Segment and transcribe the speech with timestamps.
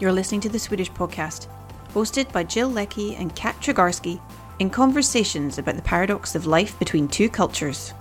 [0.00, 1.48] You're listening to the Swede-ish podcast,
[1.92, 4.20] hosted by Jill Leckie and Kat Tregarski,
[4.60, 7.92] in conversations about the paradox of life between two cultures.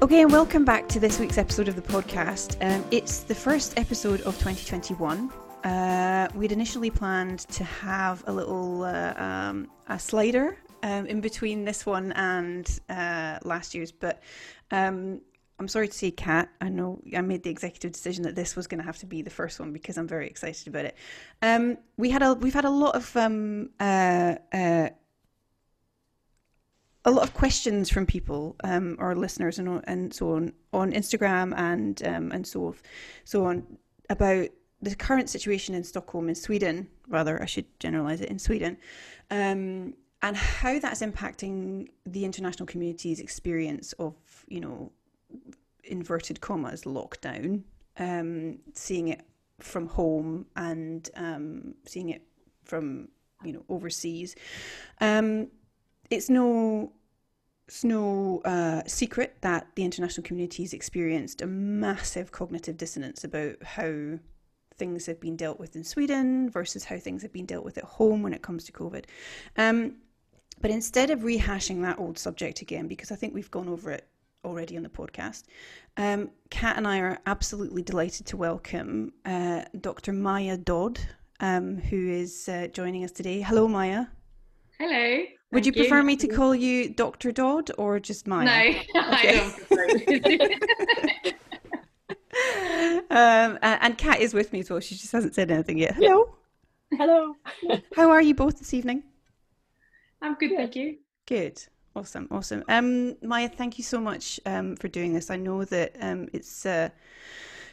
[0.00, 2.56] Okay, and welcome back to this week's episode of the podcast.
[2.64, 5.28] Um, it's the first episode of 2021.
[5.64, 11.64] Uh, we'd initially planned to have a little uh, um, a slider um, in between
[11.64, 14.22] this one and uh, last year's, but
[14.70, 15.20] um,
[15.58, 16.48] I'm sorry to say, Kat.
[16.60, 19.22] I know I made the executive decision that this was going to have to be
[19.22, 20.96] the first one because I'm very excited about it.
[21.42, 24.90] Um, we had a we've had a lot of um, uh, uh,
[27.04, 31.52] a lot of questions from people, um, our listeners, and and so on on Instagram
[31.56, 32.76] and um, and so
[33.24, 33.78] so on
[34.10, 34.48] about
[34.80, 36.88] the current situation in Stockholm in Sweden.
[37.08, 38.76] Rather, I should generalize it in Sweden.
[39.30, 44.14] Um, and how that's impacting the international community's experience of,
[44.48, 44.92] you know,
[45.84, 47.62] inverted commas, lockdown,
[47.98, 49.22] um, seeing it
[49.60, 52.22] from home and um, seeing it
[52.64, 53.08] from,
[53.44, 54.34] you know, overseas.
[55.00, 55.48] Um,
[56.10, 56.92] it's no
[57.68, 63.62] it's no uh, secret that the international community has experienced a massive cognitive dissonance about
[63.62, 64.18] how
[64.74, 67.84] things have been dealt with in Sweden versus how things have been dealt with at
[67.84, 69.04] home when it comes to COVID.
[69.58, 69.96] Um,
[70.60, 74.06] but instead of rehashing that old subject again, because I think we've gone over it
[74.44, 75.44] already on the podcast,
[75.96, 80.12] um, Kat and I are absolutely delighted to welcome uh, Dr.
[80.12, 81.00] Maja Dodd,
[81.40, 83.40] um, who is uh, joining us today.
[83.40, 84.08] Hello, Maja.
[84.78, 85.24] Hello.
[85.52, 87.32] Would you prefer me to call you Dr.
[87.32, 88.44] Dodd or just Maja?
[88.44, 89.50] No, okay.
[89.70, 91.34] I
[93.00, 94.80] don't um, and Kat is with me as well.
[94.80, 95.94] She just hasn't said anything yet.
[95.94, 96.34] Hello.
[96.92, 97.34] Hello.
[97.96, 99.02] How are you both this evening?
[100.22, 100.98] I'm good, thank you.
[101.26, 101.62] Good.
[101.94, 102.62] Awesome, awesome.
[102.68, 105.30] Um, Maja, thank you so much um, for doing this.
[105.30, 106.90] I know that um, it's uh,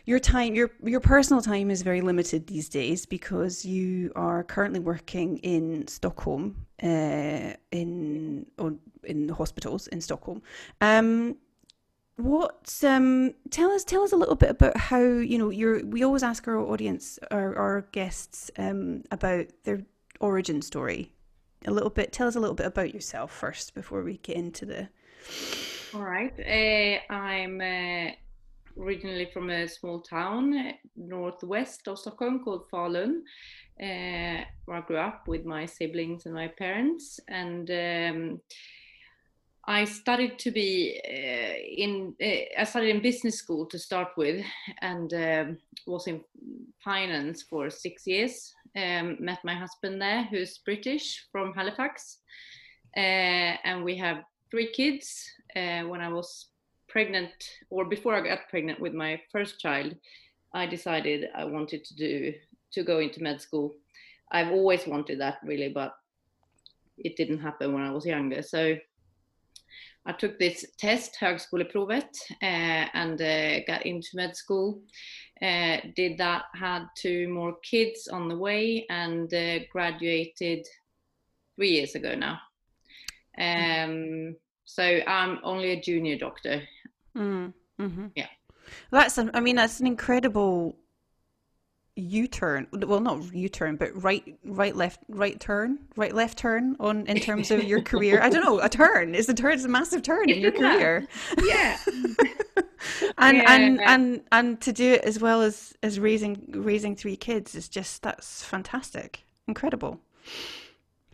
[0.06, 4.79] your time, your your personal time is very limited these days because you are currently
[4.79, 10.41] working in Stockholm, uh, in on, in hospitals in Stockholm.
[10.81, 11.38] Um,
[12.17, 15.85] what um, tell us tell us a little bit about how you know you're.
[15.85, 19.84] We always ask our audience, our our guests, um, about their
[20.19, 21.11] origin story
[21.67, 22.11] a little bit.
[22.11, 24.89] Tell us a little bit about yourself first before we get into the.
[25.93, 26.33] All right.
[26.39, 28.11] Uh, I'm uh,
[28.81, 33.21] originally from a small town northwest of Stockholm called Falun,
[33.81, 37.19] uh, where I grew up with my siblings and my parents.
[37.27, 38.41] And um,
[39.65, 42.15] I studied to be uh, in.
[42.21, 44.45] Uh, I studied in business school to start with,
[44.81, 46.21] and um, was in
[46.83, 52.19] finance for six years um, met my husband there, who's British from Halifax,
[52.97, 52.99] uh,
[53.63, 55.23] and we have three kids.
[55.55, 56.47] Uh, when I was
[56.87, 57.33] pregnant,
[57.69, 59.95] or before I got pregnant with my first child,
[60.53, 62.33] I decided I wanted to do
[62.73, 63.75] to go into med school.
[64.31, 65.93] I've always wanted that really, but
[66.97, 68.41] it didn't happen when I was younger.
[68.41, 68.77] So
[70.05, 74.81] I took this test, högskoleprovet, uh, and uh, got into med school.
[75.41, 80.66] Uh, did that, had two more kids on the way, and uh, graduated
[81.56, 82.40] three years ago now.
[83.38, 86.63] Um, so I'm only a junior doctor.
[87.18, 88.07] Mm, mm-hmm.
[88.16, 88.28] Yeah.
[88.91, 90.78] That's, I mean, that's an incredible
[91.96, 92.67] U-turn.
[92.73, 97.52] Well, not U-turn, but right, right, left, right turn, right, left turn on in terms
[97.52, 98.22] of your career.
[98.22, 98.59] I don't know.
[98.59, 99.53] A turn is a turn.
[99.53, 101.07] It's a massive turn in your career.
[101.44, 101.78] Yeah.
[103.18, 103.53] and yeah.
[103.53, 107.69] and and and to do it as well as as raising raising three kids is
[107.69, 110.00] just that's fantastic, incredible.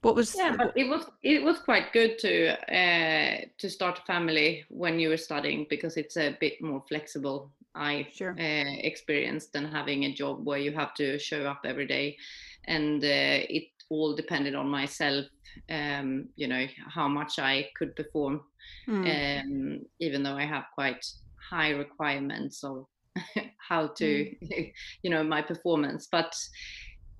[0.01, 0.35] What was?
[0.35, 4.99] Yeah, but it was it was quite good to uh, to start a family when
[4.99, 8.31] you were studying because it's a bit more flexible I sure.
[8.31, 12.17] uh, experienced than having a job where you have to show up every day,
[12.65, 15.25] and uh, it all depended on myself.
[15.69, 18.41] Um, you know how much I could perform,
[18.87, 19.43] mm.
[19.43, 21.05] um, even though I have quite
[21.49, 22.85] high requirements of
[23.69, 24.05] how to,
[24.43, 24.71] mm.
[25.03, 26.07] you know, my performance.
[26.11, 26.33] But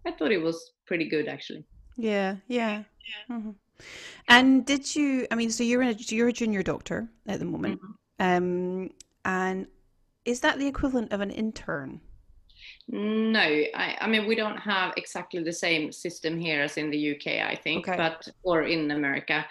[0.06, 1.66] I thought it was pretty good actually.
[1.98, 2.84] Yeah, yeah.
[3.30, 3.36] yeah.
[3.36, 3.52] Mm-hmm.
[4.28, 5.28] And did you?
[5.32, 8.84] I mean, so you're a you're a junior doctor at the moment, mm-hmm.
[8.84, 8.90] um,
[9.26, 9.68] and
[10.26, 12.02] is that the equivalent of an intern?
[12.88, 17.16] No, I, I, mean we don't have exactly the same system here as in the
[17.16, 17.98] UK, I think, okay.
[17.98, 19.46] but or in America.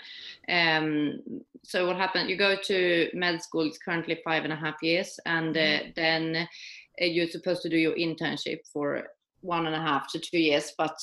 [0.49, 1.21] Um,
[1.63, 2.29] so what happened?
[2.29, 3.67] You go to med school.
[3.67, 5.91] It's currently five and a half years, and uh, mm-hmm.
[5.97, 6.49] then
[7.01, 9.05] uh, you're supposed to do your internship for
[9.43, 10.73] one and a half to two years.
[10.77, 10.99] But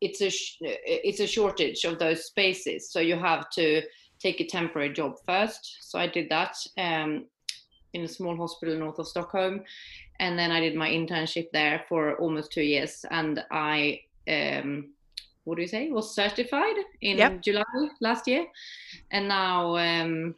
[0.00, 3.82] it's a sh- it's a shortage of those spaces, so you have to
[4.18, 5.78] take a temporary job first.
[5.80, 7.26] So I did that um,
[7.92, 9.62] in a small hospital north of Stockholm,
[10.22, 14.00] and then I did my internship there for almost two years, and I.
[14.28, 14.94] Um,
[15.44, 15.90] what do you say?
[15.90, 17.42] Was certified in yep.
[17.42, 17.64] July
[18.00, 18.46] last year,
[19.10, 20.36] and now um,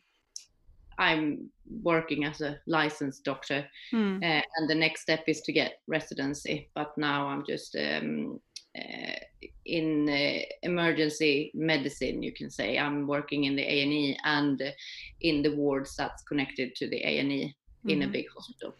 [0.99, 1.51] I'm
[1.83, 4.17] working as a licensed doctor, mm.
[4.23, 6.71] uh, and the next step is to get residency.
[6.75, 8.41] But now I'm just um,
[8.79, 9.19] uh,
[9.67, 12.23] in uh, emergency medicine.
[12.23, 14.75] You can say I'm working in the A and E and
[15.21, 17.55] in the wards that's connected to the A and E
[17.87, 18.13] in a hmm.
[18.13, 18.75] big hospital.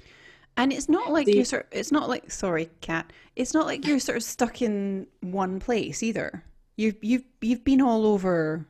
[0.57, 1.63] And it's not like the, you're sort.
[1.63, 3.13] Of, it's not like sorry, Kat.
[3.35, 6.45] It's not like you're sort of stuck in one place either.
[6.77, 8.65] You've you've you've been all over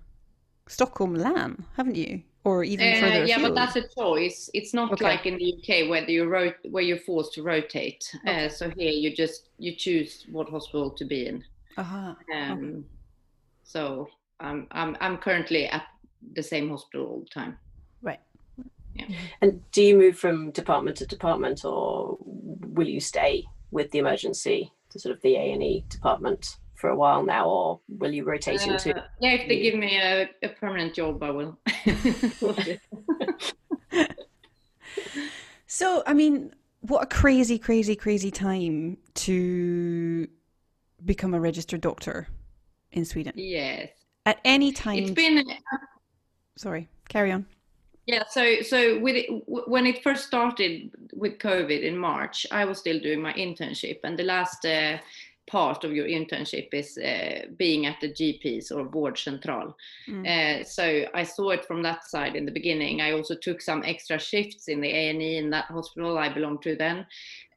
[0.66, 2.22] Stockholm, län, haven't you?
[2.44, 3.42] or even uh, further yeah afield.
[3.42, 5.04] but that's a choice it's not okay.
[5.04, 8.46] like in the uk where you rot- where you're forced to rotate uh, okay.
[8.46, 11.42] uh, so here you just you choose what hospital to be in
[11.76, 12.14] uh-huh.
[12.34, 12.82] um, okay.
[13.64, 14.08] so
[14.40, 15.84] I'm, I'm i'm currently at
[16.34, 17.58] the same hospital all the time
[18.94, 19.06] yeah.
[19.40, 24.72] and do you move from department to department or will you stay with the emergency
[24.90, 28.72] to sort of the a&e department for a while now, or will you rotate uh,
[28.72, 28.88] into?
[29.20, 31.58] Yeah, if they give me a, a permanent job, I will.
[35.66, 40.28] so, I mean, what a crazy, crazy, crazy time to
[41.04, 42.28] become a registered doctor
[42.92, 43.32] in Sweden.
[43.34, 43.88] Yes.
[44.26, 44.98] At any time.
[44.98, 45.44] It's been.
[46.56, 47.46] Sorry, carry on.
[48.06, 52.78] Yeah, so so with it, when it first started with COVID in March, I was
[52.78, 54.98] still doing my internship, and the last uh,
[55.46, 59.74] part of your internship is uh, being at the GPs or vårdcentral.
[60.08, 60.26] Mm.
[60.26, 63.00] Uh, so I saw it from that side in the beginning.
[63.00, 66.76] I also took some extra shifts in the A&E in that hospital I belonged to
[66.76, 67.06] then.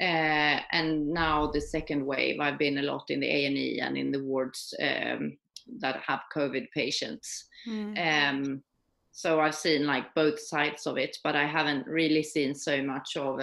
[0.01, 4.11] Uh, and now the second wave, I've been a lot in the A&E and in
[4.11, 5.37] the wards um,
[5.79, 7.45] that have COVID patients.
[7.67, 7.97] Mm.
[7.97, 8.63] Um,
[9.17, 13.17] so I've seen like both sides of it, but I haven't really seen so much
[13.17, 13.41] of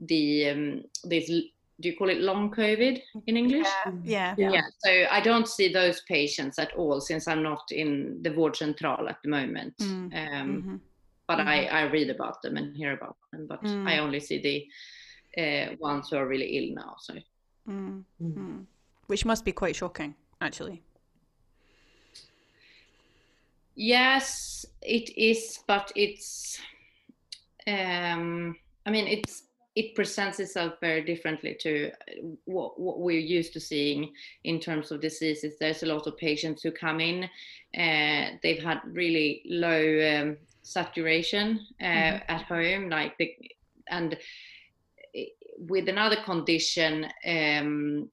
[0.00, 3.66] the um, this do you call it long COVID in English?
[4.04, 4.36] Yeah.
[4.38, 4.52] yeah.
[4.52, 4.62] Yeah.
[4.78, 9.16] So I don't see those patients at all since I'm not in the vårdcentral at
[9.24, 9.76] the moment.
[9.78, 9.88] Mm.
[9.88, 10.76] Um, mm-hmm.
[11.26, 11.48] But mm-hmm.
[11.48, 13.88] I, I read about them and hear about them, but mm.
[13.88, 16.94] I only see the uh, ones who are really ill now.
[17.00, 17.14] So.
[17.68, 18.04] Mm.
[18.22, 18.64] Mm.
[19.08, 20.82] Which must be quite shocking, actually.
[23.82, 26.60] Yes, it is, but it's.
[27.66, 28.54] Um,
[28.84, 29.44] I mean, it's
[29.74, 34.12] it presents itself very differently to uh, what, what, we're used to seeing
[34.44, 35.54] in terms of diseases.
[35.58, 41.66] There's a lot of patients who come in, uh, they've had really low um, saturation
[41.80, 42.34] uh, mm-hmm.
[42.34, 43.34] at home, like the,
[43.88, 44.18] and
[45.16, 45.20] uh,
[45.56, 48.10] with another condition, um,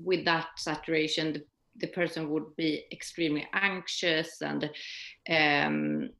[0.00, 1.44] with that saturation, the,
[1.80, 4.70] the, person would be extremely anxious and
[5.30, 6.10] um,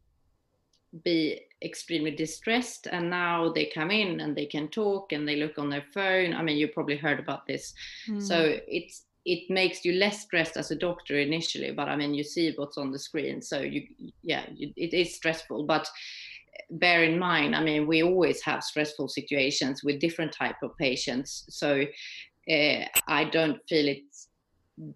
[1.04, 2.86] be extremely distressed.
[2.90, 6.34] And now they come in and they can talk and they look on their phone.
[6.34, 7.74] I mean you probably heard about this.
[8.08, 8.22] Mm.
[8.22, 12.24] so it's it makes you less stressed as a doctor initially but i mean you
[12.24, 13.42] see what's on the screen.
[13.42, 13.86] So you
[14.22, 15.64] yeah you, it is stressful.
[15.64, 15.88] But
[16.70, 21.44] bear in mind i mean we always have stressful situations with different type of patients.
[21.50, 21.84] So
[22.50, 24.27] uh, i don't feel it's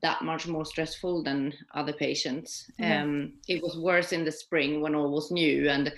[0.03, 2.71] that much more stressful than other patients.
[2.81, 3.03] Mm-hmm.
[3.03, 5.93] Um, it was worse in the spring when all was new, and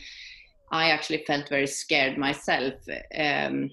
[0.70, 2.74] I actually felt very scared myself
[3.18, 3.70] um,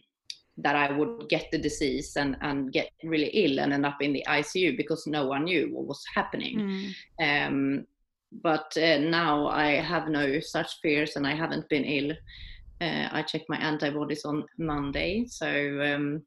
[0.58, 4.13] that I would get the disease and, and get really ill and end up in
[4.13, 6.94] the ICU because no one knew what was happening.
[7.20, 7.48] Mm.
[7.48, 7.88] Um,
[8.44, 12.12] but uh, now I have no such fears and I haven't been ill.
[12.80, 16.24] Uh, I checked my antibodies on Monday, so um,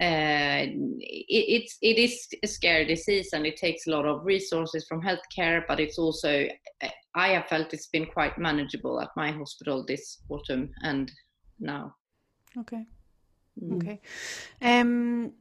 [0.00, 4.86] uh, it, it's it is a scary disease and it takes a lot of resources
[4.88, 6.46] from healthcare, but it's also
[7.14, 11.12] I have felt it's been quite manageable at my hospital this autumn and
[11.60, 11.94] now.
[12.58, 12.86] Okay.
[13.62, 13.76] Mm.
[13.76, 14.00] Okay.
[14.62, 15.32] Um,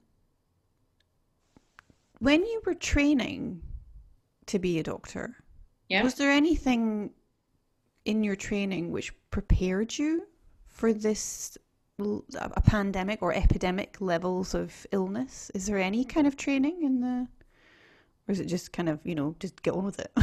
[2.20, 3.62] when you were training
[4.48, 5.38] to be a doctor,
[5.90, 6.04] yeah.
[6.04, 7.12] was there anything
[8.06, 10.28] in your training which prepared you
[10.68, 11.58] for this
[12.36, 15.52] a pandemic or epidemic levels of illness?
[15.54, 17.28] Is there any kind of training in the,
[18.28, 20.12] or is it just kind of you know just get on with it?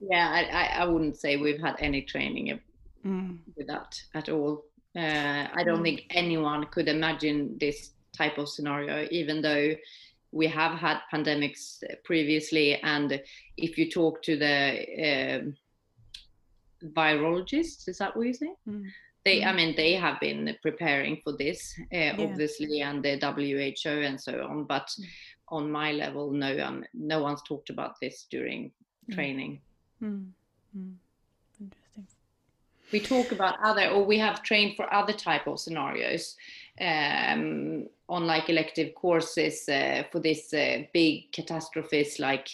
[0.00, 2.60] yeah, I, I wouldn't say we've had any training
[3.04, 3.38] mm.
[3.56, 4.64] with that at all.
[4.96, 5.84] Uh, I don't mm.
[5.84, 9.74] think anyone could imagine this type of scenario, even though
[10.32, 12.80] we have had pandemics previously.
[12.82, 13.22] And
[13.56, 15.40] if you talk to the uh,
[16.88, 18.52] virologists, is that what you say?
[18.68, 18.86] Mm
[19.24, 19.56] they i mm.
[19.56, 22.16] mean they have been preparing for this uh, yeah.
[22.18, 23.16] obviously and the
[23.84, 25.04] who and so on but mm.
[25.48, 28.70] on my level, no one no one's talked about this during
[29.10, 29.14] Mm.
[29.14, 29.60] training.
[30.02, 30.26] Mm.
[30.76, 30.94] Mm.
[31.60, 32.06] Interesting.
[32.92, 36.36] We talk about other, or we have trained for other type of scenarios
[36.80, 42.48] um, on like elective courses uh, for this uh, big catastrophes like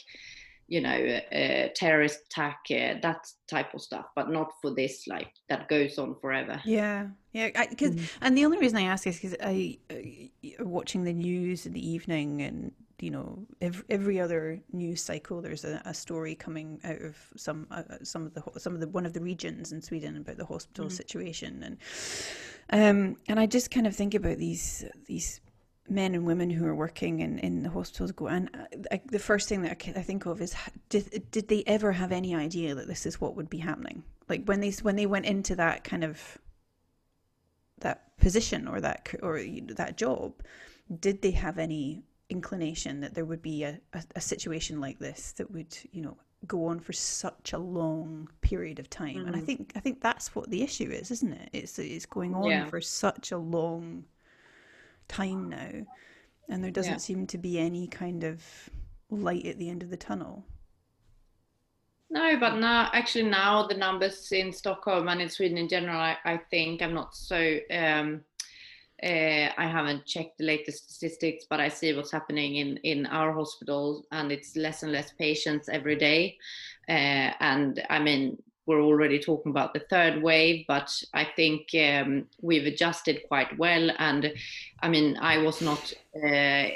[0.68, 5.30] you know uh, terrorist attack uh, that type of stuff but not for this like
[5.48, 7.50] that goes on forever Yeah, yeah.
[7.68, 8.08] Because Mm.
[8.22, 11.88] and the only reason I ask is because I uh, watching the news in the
[11.88, 17.02] evening, and you know, every, every other news cycle, there's a, a story coming out
[17.02, 20.16] of some uh, some of the some of the one of the regions in Sweden
[20.16, 20.92] about the hospital Mhm.
[20.92, 21.76] situation, and
[22.70, 25.40] um, and I just kind of think about these these
[25.88, 29.18] men and women who are working in, in the hospitals go and uh, I, the
[29.18, 30.54] first thing that I, think of is
[30.88, 34.44] did did they ever have any idea that this is what would be happening like
[34.44, 36.38] when they when they went into that kind of
[37.80, 40.32] that position or that or that job
[41.00, 45.32] did they have any inclination that there would be a, a, a situation like this
[45.32, 46.16] that would you know
[46.46, 49.46] go on for such a long period of time and i Mhm.
[49.46, 52.66] think i think that's what the issue is isn't it it's it's going on Yeah.
[52.66, 54.04] for such a long
[55.08, 55.70] time now
[56.48, 57.00] and there doesn't Yeah.
[57.00, 58.70] seem to be any kind of
[59.10, 60.44] light at the end of the tunnel
[62.08, 66.16] No, but now actually now the numbers in Stockholm and in Sweden in general, I,
[66.24, 67.58] I think I'm not so.
[67.70, 68.22] Um,
[69.02, 73.32] uh, I haven't checked the latest statistics, but I see what's happening in in our
[73.32, 76.38] hospital, and it's less and less patients every day.
[76.88, 82.26] Uh, and I mean, we're already talking about the third wave, but I think um,
[82.42, 83.90] we've adjusted quite well.
[83.98, 84.32] And
[84.82, 85.92] I mean, I was not.
[86.14, 86.68] Uh,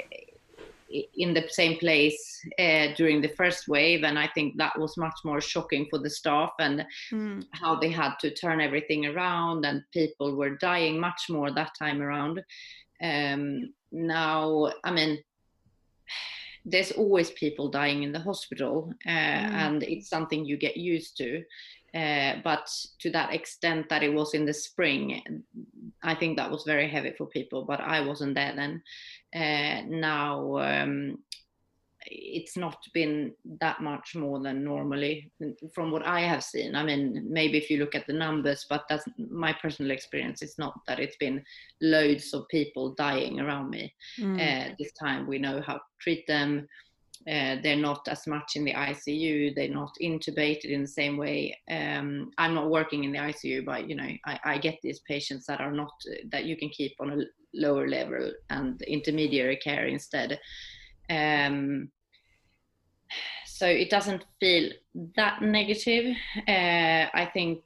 [1.15, 5.19] in the same place uh, during the first wave and i think that was much
[5.23, 7.45] more shocking for the staff and mm.
[7.51, 12.01] how they had to turn everything around and people were dying much more that time
[12.01, 12.43] around
[13.01, 15.17] um, now i mean
[16.65, 21.43] there's always people dying in the hospital uh, and it's something you get used to
[21.95, 22.69] uh, but
[22.99, 25.43] to that extent that it was in the spring
[26.03, 28.81] i think that was very heavy for people but i wasn't there then
[29.35, 31.17] uh, now um,
[32.05, 35.31] it's not been that much more than normally
[35.73, 36.75] from what I have seen.
[36.75, 40.41] I mean, maybe if you look at the numbers, but that's my personal experience.
[40.41, 41.43] It's not that it's been
[41.81, 43.93] loads of people dying around me.
[44.19, 44.39] Mm.
[44.39, 46.67] Uh, this time we know how to treat them.
[47.27, 49.53] Uh, they're not as much in the ICU.
[49.55, 51.57] They're not intubated in the same way.
[51.69, 55.45] Um, I'm not working in the ICU, but you know, I, I get these patients
[55.47, 55.91] that are not
[56.31, 57.23] that you can keep on a
[57.53, 60.39] lower level and intermediary care instead.
[61.09, 61.91] Um,
[63.45, 64.71] so it doesn't feel
[65.15, 66.15] that negative.
[66.47, 67.61] Uh, I think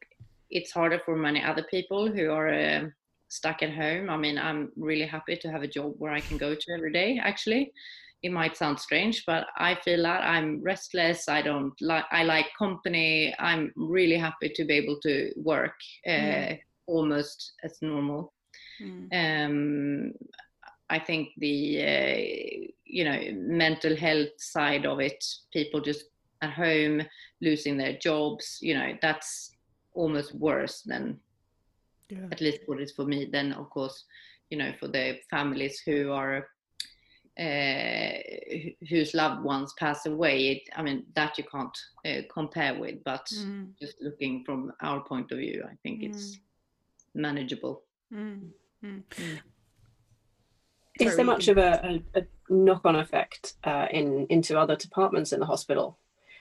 [0.50, 2.86] it's harder for many other people who are uh,
[3.30, 4.10] stuck at home.
[4.10, 6.92] I mean, I'm really happy to have a job where I can go to every
[6.92, 7.20] day.
[7.22, 7.72] Actually,
[8.26, 11.30] it might sound strange, but I feel that I'm restless.
[11.30, 12.06] I don't like.
[12.12, 13.34] I like company.
[13.40, 15.76] I'm really happy to be able to work
[16.08, 16.60] uh, Mm.
[16.88, 18.34] almost as normal
[18.82, 19.08] Mm.
[19.22, 20.12] um,
[20.90, 21.56] I think the
[21.94, 22.18] uh,
[22.86, 23.20] you know
[23.64, 26.06] mental health side of it, people just
[26.42, 27.02] at home
[27.42, 29.52] losing their jobs, you know, that's
[29.94, 31.20] almost worse than
[32.10, 32.28] Yeah.
[32.32, 33.30] at least what is for me.
[33.32, 34.06] Then of course,
[34.50, 36.48] you know, for the families who are
[38.90, 43.04] whose loved ones pass away, it, I mean that you can't uh, compare with.
[43.04, 43.74] But Mm.
[43.80, 46.40] just looking from our point of view, I think it's
[47.14, 47.84] manageable.
[48.14, 48.50] Mm.
[48.84, 49.04] Mm.
[51.00, 55.34] Is Sorry, there much of a, a, a knock-on effect uh, in into other departments
[55.34, 55.98] in the hospital?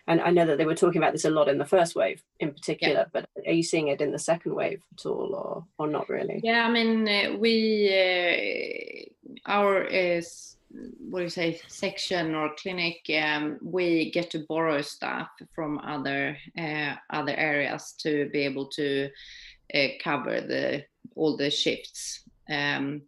[0.07, 2.23] And I know that they were talking about this a lot in the first wave,
[2.39, 3.07] in particular.
[3.11, 6.41] But are you seeing it in the second wave at all, or or not really?
[6.45, 10.57] Yeah, I mean, uh, we uh, our uh, s-
[10.99, 16.37] what do you say section or clinic, um, we get to borrow staff from other
[16.59, 19.11] uh, other areas to be able to
[19.75, 22.25] uh, cover the all the shifts.
[22.51, 23.03] Um,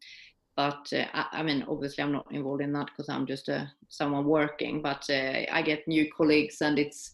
[0.56, 3.66] but uh, I, I mean, obviously, I'm not involved in that because I'm just uh,
[3.88, 4.80] someone working.
[4.80, 7.10] But uh, I get new colleagues, and it's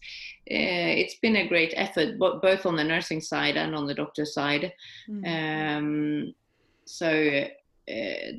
[0.49, 3.93] uh, it's been a great effort, bo- both on the nursing side and on the
[3.93, 4.71] doctor side.
[5.09, 5.77] Mm.
[5.77, 6.33] Um,
[6.85, 7.45] so
[7.89, 8.31] uh,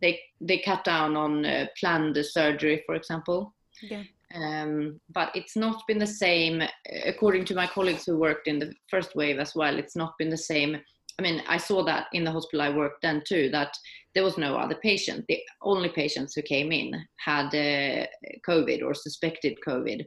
[0.00, 3.54] they they cut down on uh, planned surgery, for example.
[3.82, 4.02] Yeah.
[4.34, 6.62] Um, but it's not been the same,
[7.04, 9.78] according to my colleagues who worked in the first wave as well.
[9.78, 10.76] It's not been the same.
[11.18, 13.48] I mean, I saw that in the hospital I worked then too.
[13.50, 13.72] That
[14.14, 15.24] there was no other patient.
[15.28, 18.06] The only patients who came in had uh,
[18.46, 20.04] COVID or suspected COVID.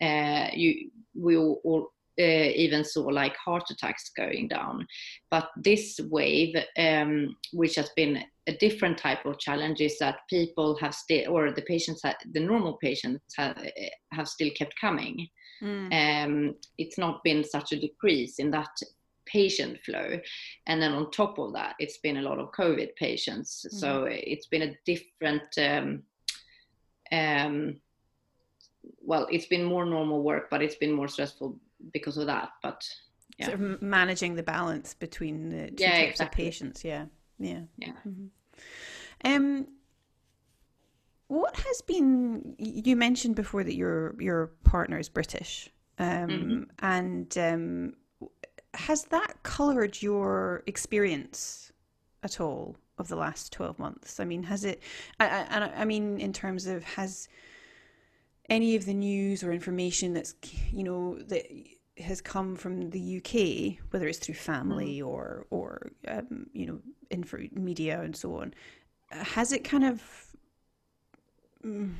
[0.00, 4.86] Uh, you we all, all uh, even saw like heart attacks going down.
[5.30, 10.76] But this wave, um, which has been a different type of challenge, is that people
[10.78, 13.56] have still, or the patients, have, the normal patients have,
[14.12, 15.28] have still kept coming.
[15.62, 15.92] Mm.
[15.92, 18.70] Um, it's not been such a decrease in that
[19.26, 20.20] patient flow.
[20.66, 23.64] And then on top of that, it's been a lot of COVID patients.
[23.66, 23.78] Mm.
[23.78, 26.02] So it's been a different, um,
[27.12, 27.80] um,
[29.00, 31.56] well, it's been more normal work, but it's been more stressful
[31.92, 32.50] because of that.
[32.62, 32.86] But
[33.38, 33.46] yeah.
[33.46, 36.44] Sort of managing the balance between the two yeah, types exactly.
[36.44, 36.84] of patients.
[36.84, 37.06] Yeah.
[37.38, 37.60] Yeah.
[37.78, 37.92] Yeah.
[38.06, 38.26] Mm-hmm.
[39.24, 39.66] Um,
[41.28, 46.62] what has been you mentioned before that your your partner is British, um, mm-hmm.
[46.80, 47.94] and um,
[48.74, 51.72] has that coloured your experience
[52.22, 54.20] at all of the last 12 months?
[54.20, 54.82] I mean, has it,
[55.18, 57.28] and I, I, I mean, in terms of has
[58.52, 60.34] any of the news or information that's,
[60.72, 61.46] you know, that
[61.98, 65.06] has come from the UK, whether it's through family mm.
[65.06, 66.78] or, or, um, you know,
[67.10, 68.52] info media and so on,
[69.10, 70.02] has it kind of,
[71.64, 71.92] mm,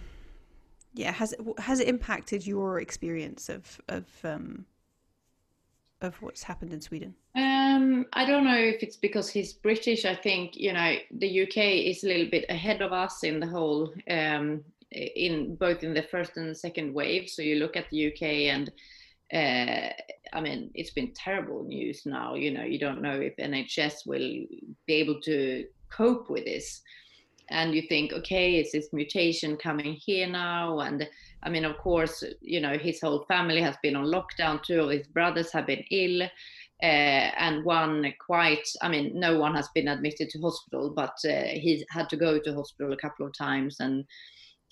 [0.93, 4.67] yeah, has it, has it impacted your experience of, of, um,
[6.03, 7.15] of what's happened in Sweden?
[7.35, 10.05] Um, I don't know if it's because he's British.
[10.05, 13.47] I think you know the UK is a little bit ahead of us in the
[13.47, 17.29] whole um, in both in the first and second wave.
[17.29, 18.71] So you look at the UK and
[19.33, 19.93] uh,
[20.33, 22.35] I mean it's been terrible news now.
[22.35, 24.47] You know you don't know if NHS will
[24.87, 26.83] be able to cope with this,
[27.51, 31.09] and you think okay, is this mutation coming here now and
[31.45, 34.63] I mean, of course, you know, his whole family has been on lockdown.
[34.63, 36.23] Two of his brothers have been ill.
[36.83, 41.45] Uh, and one quite, I mean, no one has been admitted to hospital, but uh,
[41.53, 43.77] he had to go to hospital a couple of times.
[43.79, 44.05] And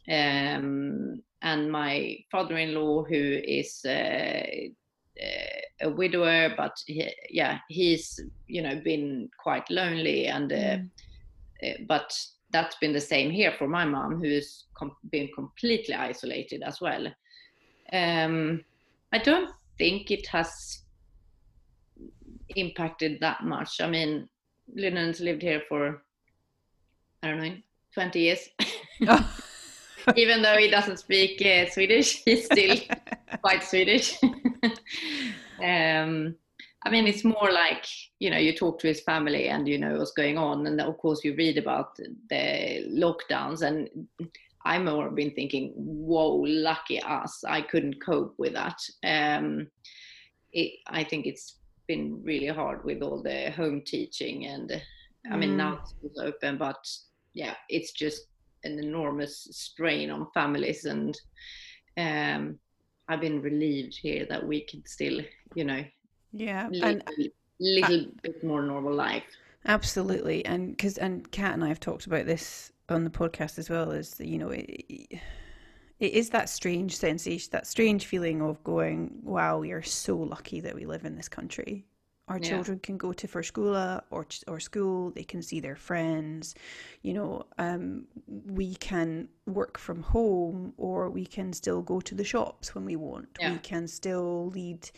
[0.08, 8.62] um, and my father-in-law, who is uh, uh a widower, but he, yeah, he's you
[8.62, 10.52] know been quite lonely and.
[10.52, 10.88] Uh, mm.
[11.62, 12.16] Uh, but
[12.52, 17.06] that's been the same here for my mom, who's com- been completely isolated as well.
[17.92, 18.64] Um,
[19.12, 20.82] I don't think it has
[22.56, 23.80] impacted that much.
[23.80, 24.28] I mean,
[24.74, 26.02] Linen's lived here for
[27.22, 27.56] I don't know,
[27.94, 28.48] 20 years.
[29.06, 29.36] Oh.
[30.16, 32.76] Even though he doesn't speak uh, Swedish, he's still
[33.42, 34.18] quite Swedish.
[35.62, 36.34] um,
[36.82, 37.86] I mean, it's more like
[38.20, 40.98] you know, you talk to his family and you know what's going on, and of
[40.98, 43.62] course you read about the lockdowns.
[43.62, 43.88] And
[44.64, 47.42] I'm more been thinking, whoa, lucky us!
[47.46, 48.78] I couldn't cope with that.
[49.04, 49.68] Um,
[50.52, 54.82] it, I think it's been really hard with all the home teaching, and
[55.30, 55.56] I mean mm.
[55.56, 56.84] now it's open, but
[57.34, 58.22] yeah, it's just
[58.64, 61.18] an enormous strain on families and.
[61.96, 62.58] Um,
[63.08, 65.20] I've been relieved here that we can still,
[65.56, 65.84] you know,
[66.32, 69.24] yeah little, and little bit more normal life
[69.66, 73.68] absolutely and because and kat and i have talked about this on the podcast as
[73.68, 74.64] well is you know it,
[75.98, 80.60] it is that strange sensation that strange feeling of going wow we are so lucky
[80.60, 81.84] that we live in this country
[82.30, 82.48] our yeah.
[82.48, 85.10] children can go to Förskola or or school.
[85.10, 86.54] They can see their friends.
[87.02, 88.06] You know, um,
[88.46, 92.96] we can work from home, or we can still go to the shops when we
[92.96, 93.28] want.
[93.40, 93.52] Yeah.
[93.52, 94.90] We can still lead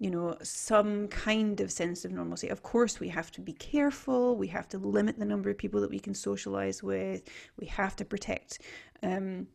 [0.00, 2.48] you know, some kind of sense of normalcy.
[2.48, 4.34] Of course, we have to be careful.
[4.34, 7.28] We have to limit the number of people that we can socialize with.
[7.58, 8.60] We have to protect
[9.02, 9.46] um,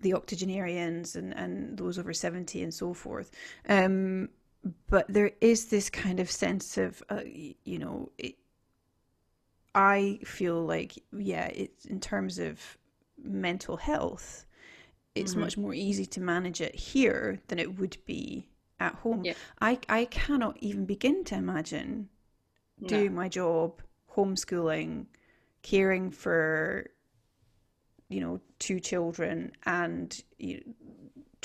[0.00, 3.30] the octogenarians and, and those over 70 and so forth.
[3.68, 4.30] Um,
[4.88, 8.36] but there is this kind of sense of, uh, you know, it,
[9.74, 12.78] I feel like, yeah, it's in terms of
[13.22, 14.46] mental health,
[15.14, 15.40] it's mm-hmm.
[15.40, 18.48] much more easy to manage it here than it would be
[18.80, 19.24] at home.
[19.24, 19.34] Yeah.
[19.60, 22.08] I I cannot even begin to imagine
[22.78, 22.88] no.
[22.88, 23.82] doing my job,
[24.14, 25.06] homeschooling,
[25.62, 26.86] caring for
[28.08, 30.72] you know two children and you know,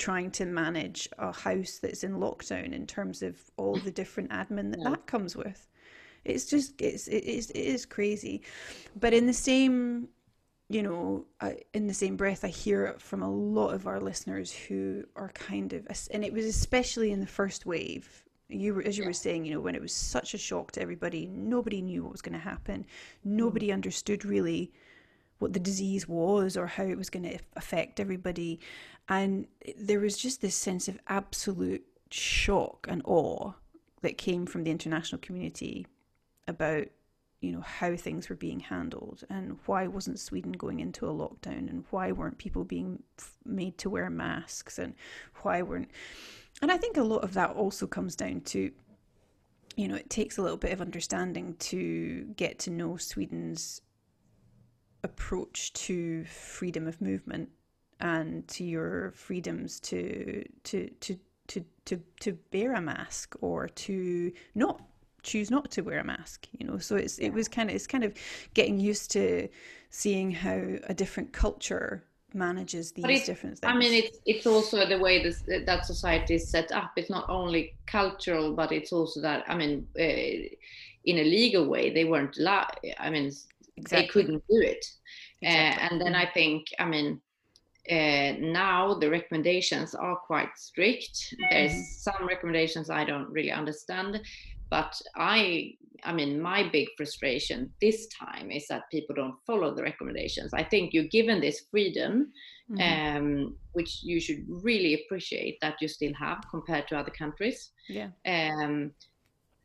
[0.02, 4.70] trying to manage a house that's in lockdown in terms of all the different admin
[4.72, 5.68] that that comes with
[6.24, 8.42] it's just it's it is it is crazy
[8.98, 10.08] but in the same
[10.72, 14.00] you know, I, in the same breath, I hear it from a lot of our
[14.00, 18.24] listeners who are kind of, and it was especially in the first wave.
[18.48, 19.10] You were, as you yeah.
[19.10, 22.12] were saying, you know, when it was such a shock to everybody, nobody knew what
[22.12, 22.86] was going to happen.
[23.22, 23.74] Nobody mm.
[23.74, 24.72] understood really
[25.40, 28.58] what the disease was or how it was going to affect everybody.
[29.08, 29.46] And
[29.78, 33.52] there was just this sense of absolute shock and awe
[34.02, 35.86] that came from the international community
[36.46, 36.86] about
[37.40, 41.68] you know how things were being handled and why wasn't Sweden going into a lockdown
[41.68, 43.02] and why weren't people being
[43.44, 44.94] made to wear masks and
[45.42, 45.90] why weren't
[46.62, 48.70] and I think a lot of that also comes down to
[49.76, 53.82] you know it takes a little bit of understanding to get to know Sweden's
[55.02, 57.48] approach to freedom of movement
[58.02, 64.32] and to your freedoms to to to to to, to bear a mask or to
[64.54, 64.82] not
[65.22, 66.78] choose not to wear a mask you know?
[66.78, 68.12] So it's it was kind of it's kind of
[68.54, 69.48] getting used to
[69.90, 74.98] seeing how a different culture manages these different things i mean it's it's also the
[74.98, 76.92] way this, that society is set up.
[76.96, 80.02] It's not only cultural but it's also that i mean uh,
[81.04, 83.30] in a legal way they weren't allowed i mean
[83.76, 84.00] exactly.
[84.00, 84.84] they couldn't do it.
[85.44, 85.84] Uh, exactly.
[85.84, 87.20] uh, and then i think i mean
[87.90, 91.82] uh, now the recommendations are quite strict there's mm-hmm.
[91.82, 94.20] some recommendations i don't really understand
[94.72, 99.82] but I, I mean, my big frustration this time is that people don't follow the
[99.82, 100.54] recommendations.
[100.54, 102.32] I think you're given this freedom,
[102.70, 103.16] mm-hmm.
[103.16, 107.72] um, which you should really appreciate that you still have compared to other countries.
[107.86, 108.08] Yeah.
[108.24, 108.92] Um,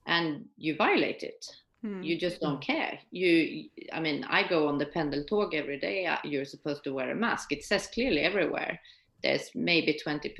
[0.08, 1.45] and you violate it.
[1.85, 2.03] Mm.
[2.03, 2.99] You just don't care.
[3.11, 6.05] You, I mean, I go on the Pendeltåg every day.
[6.05, 7.51] Uh, you're supposed to wear a mask.
[7.51, 8.79] It says clearly everywhere.
[9.23, 10.33] There's maybe 20%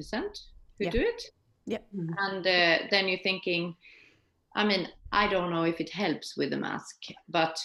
[0.78, 0.89] who yeah.
[0.89, 1.23] do it.
[1.65, 1.78] Yeah.
[1.95, 2.10] Mm.
[2.17, 3.76] And uh, then you're thinking,
[4.56, 6.95] I mean, I don't know if it helps with the mask,
[7.30, 7.60] but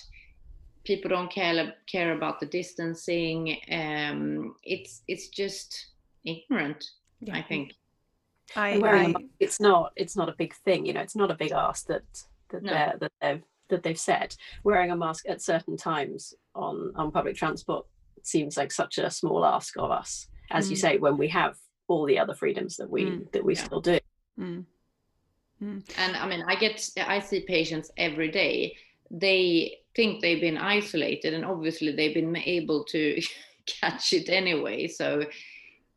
[0.84, 3.56] people don't care care about the distancing.
[3.70, 5.86] Um, it's it's just
[6.24, 6.84] ignorant.
[7.20, 7.36] Yeah.
[7.36, 7.72] I think.
[8.54, 10.84] I, I, it's not it's not a big thing.
[10.84, 12.02] You know, it's not a big ask that
[12.50, 12.72] that no.
[12.72, 14.36] they're that they've that they've said.
[14.62, 17.86] Wearing a mask at certain times on on public transport
[18.22, 20.70] seems like such a small ask of us, as mm.
[20.70, 21.56] you say, when we have
[21.88, 23.32] all the other freedoms that we mm.
[23.32, 23.64] that we yeah.
[23.64, 23.98] still do.
[24.38, 24.64] Mm.
[25.62, 25.82] Mm.
[25.98, 28.76] And I mean, I get, I see patients every day.
[29.10, 33.20] They think they've been isolated, and obviously they've been able to
[33.66, 34.88] catch it anyway.
[34.88, 35.24] So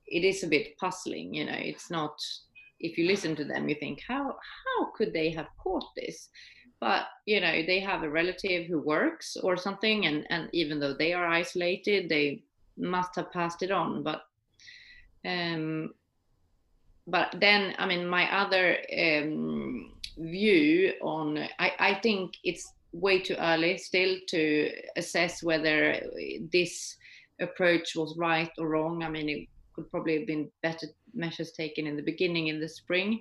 [0.08, 1.58] it is a bit puzzling, you know.
[1.58, 2.20] It's not.
[2.80, 6.30] If you listen to them, you think, how how could they have caught this?
[6.86, 10.94] But you know, they have a relative who works or something, and and even though
[10.94, 12.44] they are isolated, they
[12.78, 14.04] must have passed it on.
[14.04, 14.22] But
[15.26, 15.94] um,
[17.08, 23.36] but then i mean my other um, view on I, I think it's way too
[23.36, 26.02] early still to assess whether
[26.52, 26.96] this
[27.42, 31.86] approach was right or wrong i mean it could probably have been better measures taken
[31.86, 33.20] in the beginning in the spring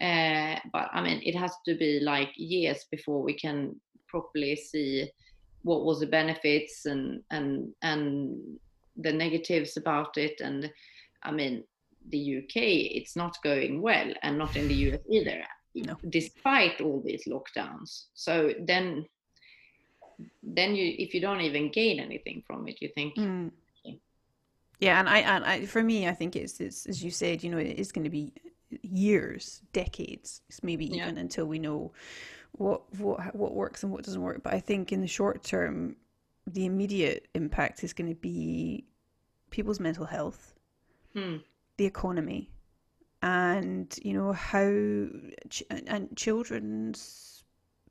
[0.00, 3.74] uh, but i mean it has to be like years before we can
[4.08, 5.10] properly see
[5.62, 8.58] what was the benefits and and and
[8.96, 10.70] the negatives about it and
[11.22, 11.64] i mean
[12.10, 12.56] the UK,
[12.96, 15.42] it's not going well, and not in the US either,
[15.74, 15.96] no.
[16.08, 18.04] despite all these lockdowns.
[18.14, 19.06] So then,
[20.42, 23.16] then you, if you don't even gain anything from it, you think.
[23.16, 23.52] Mm.
[24.80, 27.50] Yeah, and I, and I, for me, I think it's, it's as you said, you
[27.50, 28.32] know, it is going to be
[28.82, 31.20] years, decades, maybe even yeah.
[31.20, 31.92] until we know
[32.52, 34.42] what what what works and what doesn't work.
[34.42, 35.96] But I think in the short term,
[36.46, 38.84] the immediate impact is going to be
[39.50, 40.54] people's mental health.
[41.14, 41.38] Hmm
[41.78, 42.50] the economy
[43.22, 44.68] and you know how
[45.48, 47.42] ch- and children's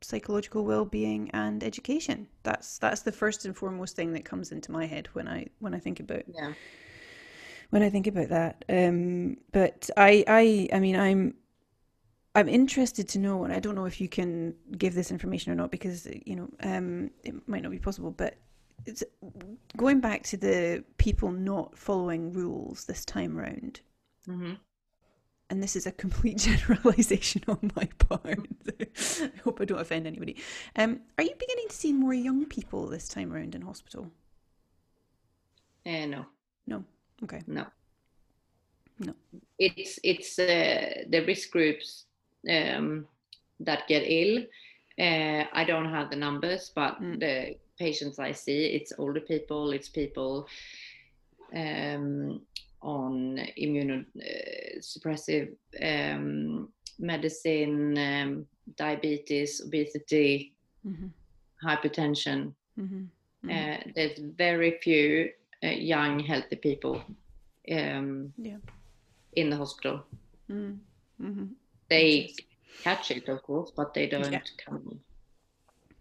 [0.01, 4.85] psychological well-being and education that's that's the first and foremost thing that comes into my
[4.85, 6.53] head when i when i think about yeah
[7.69, 11.34] when i think about that um but i i i mean i'm
[12.36, 15.56] i'm interested to know and i don't know if you can give this information or
[15.56, 18.38] not because you know um it might not be possible but
[18.88, 19.03] it's
[19.75, 23.82] going back to the people not following rules this time round.
[24.27, 24.53] Mm-hmm.
[25.49, 28.39] And this is a complete generalization on my part.
[29.21, 30.38] I hope I don't offend anybody.
[30.75, 34.12] Um, are you beginning to see more young people this time around in hospital?
[35.86, 36.25] Uh, no.
[36.65, 36.84] No.
[37.23, 37.41] Okay.
[37.47, 37.65] No.
[38.99, 39.13] No.
[39.60, 42.06] It's it's uh, the risk groups
[42.49, 43.08] um,
[43.60, 44.43] that get ill.
[44.99, 47.19] Uh, I don't have the numbers, but mm.
[47.19, 50.47] the patients I see, it's older people, it's people
[51.56, 52.41] um,
[52.82, 60.53] on immunosuppressive um, medicine, um, diabetes, obesity,
[60.86, 61.08] mm-hmm.
[61.67, 62.53] hypertension.
[62.80, 63.03] Mm-hmm.
[63.45, 63.49] Mm-hmm.
[63.51, 67.01] Uh, there's very few uh, young, healthy people
[67.71, 68.57] um, yeah.
[69.33, 70.03] in the hospital.
[70.51, 71.45] Mm-hmm.
[71.89, 72.33] They
[72.83, 74.41] catch it, of course, but they don't yeah.
[74.63, 74.99] come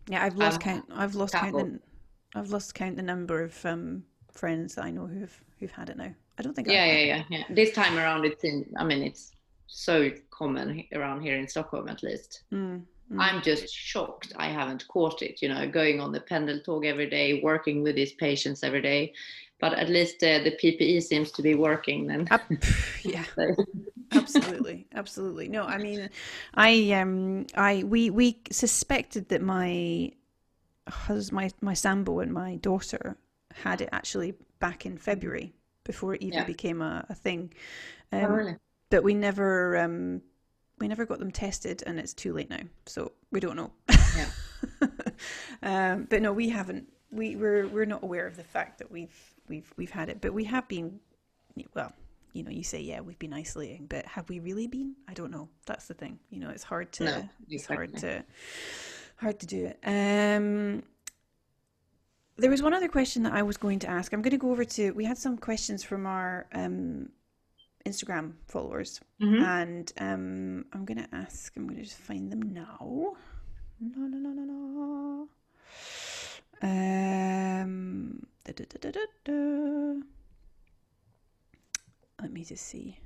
[0.09, 0.85] yeah, I've lost um, count.
[0.95, 1.55] I've lost count.
[1.55, 5.91] The, I've lost count the number of um, friends that I know who've who've had
[5.91, 6.13] it now.
[6.39, 6.69] I don't think.
[6.69, 7.45] Yeah, yeah, yeah, yeah.
[7.51, 8.67] This time around, it's in.
[8.77, 9.33] I mean, it's
[9.67, 12.43] so common around here in Stockholm, at least.
[12.53, 13.19] Mm, Mm.
[13.21, 17.41] I'm just shocked I haven't caught it, you know, going on the Pendeltåg every day,
[17.43, 19.13] working with these patients every day.
[19.61, 22.29] But at least uh, the PPE seems to be working then.
[23.03, 23.25] Yeah,
[24.13, 25.49] absolutely, absolutely.
[25.49, 26.11] No, I mean,
[26.55, 30.13] I um, I we we suspected that my
[30.89, 33.17] hus my my sambo and my daughter
[33.55, 36.45] had it actually back in February before it even Yeah.
[36.45, 37.53] became a, a thing.
[38.21, 38.57] Oh, Um, really?
[38.91, 40.23] but we never um
[40.79, 43.71] we never got them tested and it's too late now so we don't know
[44.17, 44.29] Yeah.
[45.63, 49.15] um but no we haven't we we're we're not aware of the fact that we've
[49.49, 51.01] we've we've had it but we have been
[51.75, 51.93] well
[52.33, 55.31] you know you say yeah we've been isolating but have we really been i don't
[55.31, 58.25] know that's the thing you know it's hard to No, it's hard to
[59.17, 60.83] hard to do it um
[62.39, 64.13] there was one other question that I was going to ask.
[64.13, 64.91] I'm going to go over to.
[64.91, 67.09] We had some questions from our um,
[67.87, 69.43] Instagram followers, Mhm.
[69.43, 71.57] and um, I'm going to ask.
[71.57, 73.15] I'm going to just find them now.
[73.81, 75.29] No, no, no, no, no.
[76.63, 80.01] Um, da, da, da, da, da.
[82.21, 82.99] Let me just see.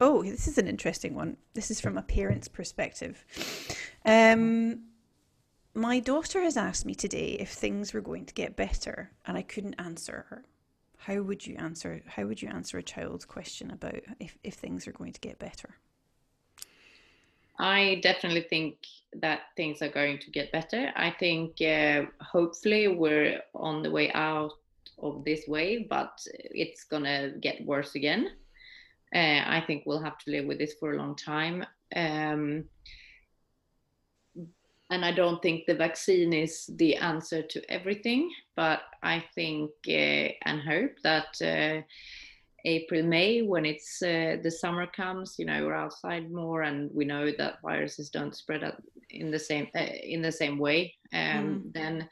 [0.00, 1.36] Oh, this is an interesting one.
[1.54, 3.24] This is from a parent's perspective.
[4.04, 4.84] Um,
[5.74, 9.42] my daughter has asked me today if things were going to get better, and I
[9.42, 10.44] couldn't answer her.
[11.06, 12.00] How would you answer?
[12.06, 15.38] How would you answer a child's question about if, if things are going to get
[15.38, 15.76] better?
[17.58, 18.76] I definitely think
[19.14, 20.92] that things are going to get better.
[20.94, 24.52] I think uh, hopefully we're on the way out
[24.98, 28.30] of this wave, but it's gonna get worse again.
[29.14, 31.66] Uh, I think we'll have to live with this for a long time.
[31.96, 32.64] Um,
[34.92, 40.28] and I don't think the vaccine is the answer to everything, but I think uh,
[40.44, 41.80] and hope that uh,
[42.66, 47.06] April, May, when it's uh, the summer comes, you know, we're outside more, and we
[47.06, 50.94] know that viruses don't spread out in the same uh, in the same way.
[51.14, 52.06] Um, Then,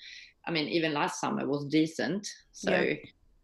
[0.46, 2.72] I mean, even last summer was decent, so.
[2.72, 2.94] Yeah.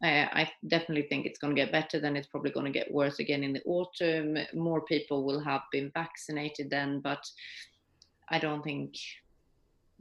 [0.05, 1.99] Uh, I definitely think it's going to get better.
[1.99, 4.37] Then it's probably going to get worse again in the autumn.
[4.53, 7.25] More people will have been vaccinated then, but
[8.29, 8.95] I don't think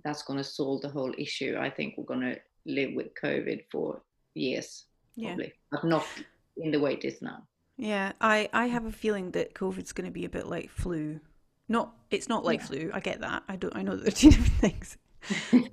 [0.05, 1.57] that's going to solve the whole issue.
[1.59, 4.01] I think we're going to live with COVID for
[4.35, 4.85] years,
[5.17, 5.29] Yeah.
[5.29, 6.05] probably, but not
[6.57, 7.39] in the way it is now.
[7.77, 11.19] Yeah, I, I have a feeling that COVID's going to be a bit like flu.
[11.67, 12.65] Not it's not like Yeah.
[12.67, 12.91] flu.
[12.93, 13.43] I get that.
[13.49, 13.75] I don't.
[13.75, 14.97] I know that they're two different things,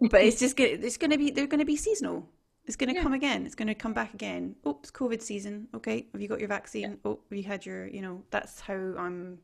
[0.11, 2.27] but it's just gonna, it's going to be they're going to be seasonal.
[2.64, 3.03] It's going to Yeah.
[3.03, 3.45] come again.
[3.45, 4.57] It's going to come back again.
[4.64, 5.68] Oh, it's COVID season.
[5.75, 6.97] Okay, have you got your vaccine?
[7.05, 7.87] Oh, have you had your?
[7.88, 9.38] You know, that's how I'm.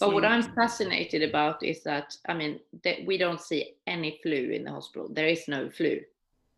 [0.00, 0.24] But what.
[0.24, 4.70] I'm fascinated about is that I mean that we don't see any flu in the
[4.70, 5.08] hospital.
[5.08, 6.00] There is no flu.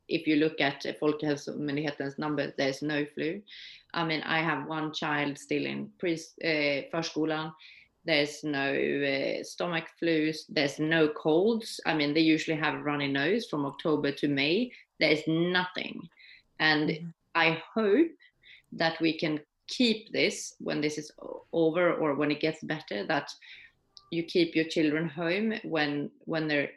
[0.08, 3.40] If you look at Folkhälsomyndighetens number, there's no flu.
[3.94, 7.52] I mean, I have one child still in pre uh, förskolan.
[8.06, 10.44] There's no uh, stomach flus.
[10.48, 11.80] There's no colds.
[11.86, 14.72] I mean, they usually have a runny nose from October to May.
[15.00, 16.08] There's nothing,
[16.58, 17.12] and Mhm.
[17.34, 18.12] I hope
[18.78, 21.10] that we can keep this when this is
[21.52, 23.30] over or when it gets better that
[24.10, 26.70] you keep your children home when when they're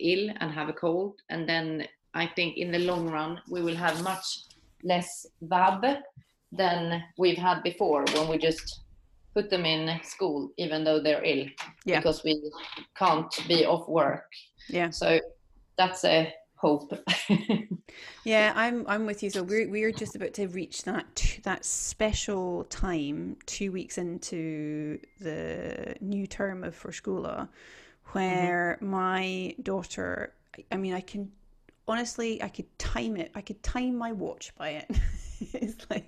[0.00, 3.74] ill and have a cold and then i think in the long run we will
[3.74, 4.40] have much
[4.82, 6.02] less vab
[6.52, 8.80] than we've had before when we just
[9.34, 11.46] put them in school even though they're ill
[11.84, 11.98] Yeah.
[11.98, 12.50] because we
[12.96, 14.30] can't be off work
[14.68, 14.90] Yeah.
[14.90, 15.18] so
[15.76, 16.32] that's a
[16.64, 16.92] hope
[18.24, 19.30] Yeah, I'm I'm with you.
[19.30, 25.94] So we're we're just about to reach that that special time, two weeks into the
[26.00, 27.48] new term of Förskola,
[28.12, 30.32] where my daughter.
[30.72, 31.30] I mean, I can
[31.86, 33.30] honestly, I could time it.
[33.34, 34.90] I could time my watch by it.
[35.52, 36.06] it's like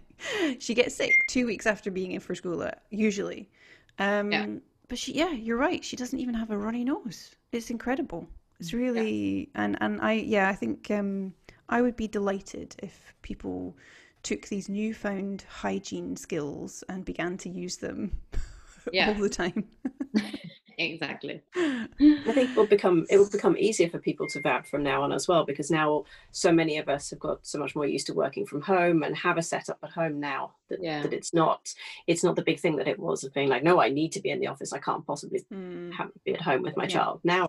[0.58, 3.50] she gets sick two weeks after being in Förskola, usually.
[3.98, 4.46] Um, Yeah.
[4.88, 5.84] But she, yeah, you're right.
[5.84, 7.34] She doesn't even have a runny nose.
[7.50, 8.28] It's incredible.
[8.60, 11.34] It's really and and I yeah I think um,
[11.68, 13.76] I would be delighted if people
[14.22, 18.12] took these newfound hygiene skills and began to use them
[18.92, 19.08] Yeah.
[19.08, 19.68] all the time.
[20.78, 24.82] exactly I think it will become it will become easier for people to vab from
[24.82, 27.86] now on as well because now so many of us have got so much more
[27.86, 31.02] used to working from home and have a setup at home now that, Yeah.
[31.02, 31.72] that it's not
[32.06, 34.20] it's not the big thing that it was of being like no I need to
[34.20, 36.88] be in the office I can't possibly Mm, have, be at home with my Yeah.
[36.88, 37.48] child now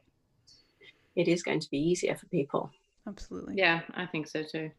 [1.18, 2.72] it is going to be easier for people
[3.08, 3.56] absolutely.
[3.58, 4.72] yeah i think so too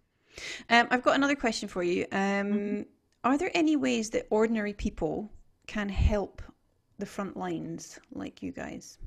[0.71, 2.07] Um, I've got another question for you.
[2.13, 2.19] Um,
[2.53, 2.83] Mm-hmm.
[3.25, 5.31] Are there any ways that ordinary people
[5.67, 6.41] can help
[6.99, 8.99] the front lines like you guys?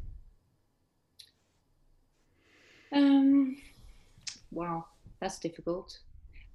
[2.92, 3.56] Um,
[4.52, 4.86] wow,
[5.20, 5.98] that's difficult.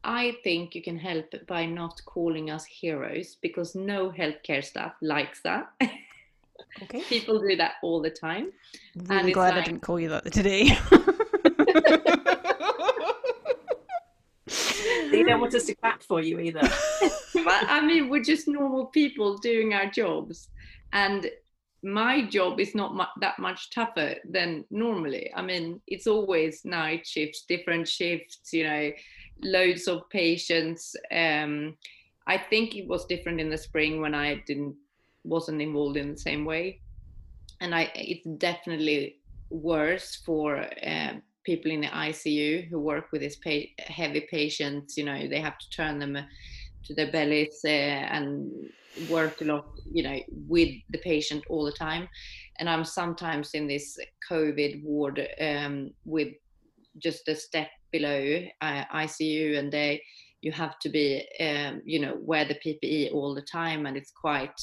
[0.05, 5.41] I think you can help by not calling us heroes because no healthcare staff likes
[5.43, 5.73] that.
[6.83, 7.03] Okay.
[7.03, 8.53] People do that all the time.
[8.97, 10.77] Really it's glad I didn't call you that today.
[15.11, 16.61] They don't want us to clap for you either.
[17.35, 20.49] but I mean, we're just normal people doing our jobs,
[20.93, 21.31] and
[21.83, 25.31] my job is not mu- that much tougher than normally.
[25.35, 28.91] I mean, it's always night shifts, different shifts, you know,
[29.43, 30.97] loads of patients.
[31.11, 31.77] Um,
[32.27, 34.75] I think it was different in the spring when I didn't
[35.27, 36.81] wasn't involved in the same way,
[37.61, 39.17] and I it's definitely
[39.51, 41.13] worse for uh,
[41.45, 44.97] people in the ICU who work with these pa- heavy patients.
[44.97, 46.19] You know, they have to turn them
[46.85, 48.51] to their bellies uh, and
[49.11, 52.09] work a lot, you know, with the patient all the time.
[52.59, 53.99] And I'm sometimes in this
[54.31, 56.29] COVID ward um, with
[56.99, 60.03] just a step below uh, ICU, and they
[60.41, 64.13] you have to be, um, you know, wear the PPE all the time, and it's
[64.13, 64.59] quite.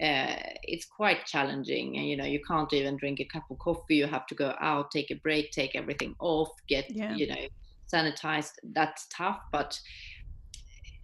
[0.00, 3.96] Uh, it's quite challenging and you know you can't even drink a cup of coffee.
[3.96, 7.14] You have to go out take a break take everything off get Yeah.
[7.14, 7.46] you know
[7.92, 8.52] sanitized.
[8.62, 9.78] That's tough but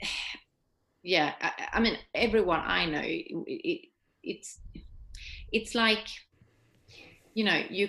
[1.02, 3.88] yeah I, I mean everyone i know it, it,
[4.24, 4.58] it's
[5.52, 6.08] it's like
[7.34, 7.88] you know you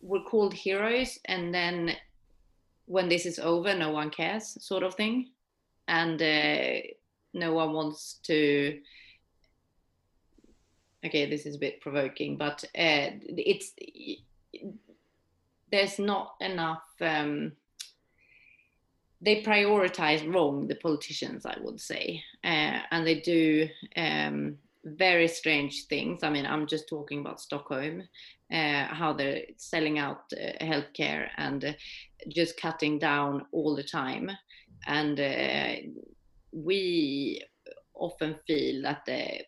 [0.00, 1.96] were called heroes and then
[2.86, 5.30] when this is over no one cares sort of thing.
[5.88, 6.80] And uh,
[7.34, 8.78] no one wants to
[11.04, 13.72] okay this is a bit provoking but uh, it's
[15.70, 17.52] there's not enough um,
[19.20, 25.84] they prioritize wrong the politicians i would say uh, and they do um, very strange
[25.86, 26.24] things.
[26.24, 28.02] I mean i'm just talking about stockholm
[28.52, 31.72] uh, how they're selling out uh, healthcare and uh,
[32.28, 34.30] just cutting down all the time.
[34.86, 35.88] And uh,
[36.52, 37.42] we
[37.94, 39.40] often feel that the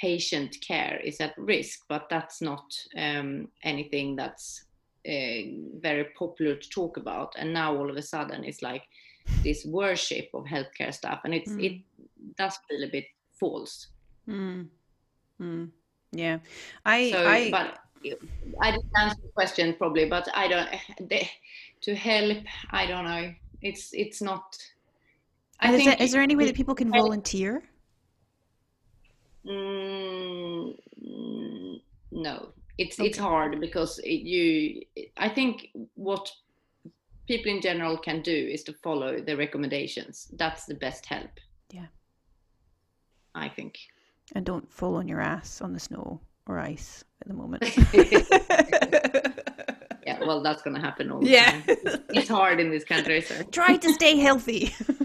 [0.00, 2.64] patient care is at risk but that's not
[2.96, 4.64] um, anything that's
[5.08, 5.42] uh,
[5.80, 8.82] very popular to talk about and now all of a sudden it's like
[9.44, 11.64] this worship of healthcare stuff and it's Mm.
[11.64, 11.82] it
[12.36, 13.06] does feel a bit
[13.38, 13.88] false
[14.28, 14.68] Mm.
[15.40, 15.70] Mm.
[16.12, 16.38] Yeah,
[16.86, 17.78] I, so I, but
[18.62, 20.68] i didn't answer the question probably but i don't
[21.08, 21.22] the,
[21.80, 22.38] to help
[22.70, 24.56] i don't know it's it's not
[25.60, 27.62] i is, think is there any way that people can volunteer?
[29.46, 30.74] Mm,
[31.06, 31.80] mm,
[32.12, 33.08] no, it's Okay.
[33.08, 34.82] it's hard because it, you.
[35.16, 36.30] I think what
[37.28, 40.28] people in general can do is to follow the recommendations.
[40.38, 41.30] That's the best help.
[41.72, 41.86] Yeah.
[43.34, 43.74] I think.
[44.34, 47.64] And don't fall on your ass on the snow or ice at the moment.
[50.06, 51.50] Yeah, well, that's gonna happen all the Yeah.
[51.50, 51.62] time.
[52.10, 53.42] It's hard in this country, so.
[53.44, 54.74] Try to stay healthy.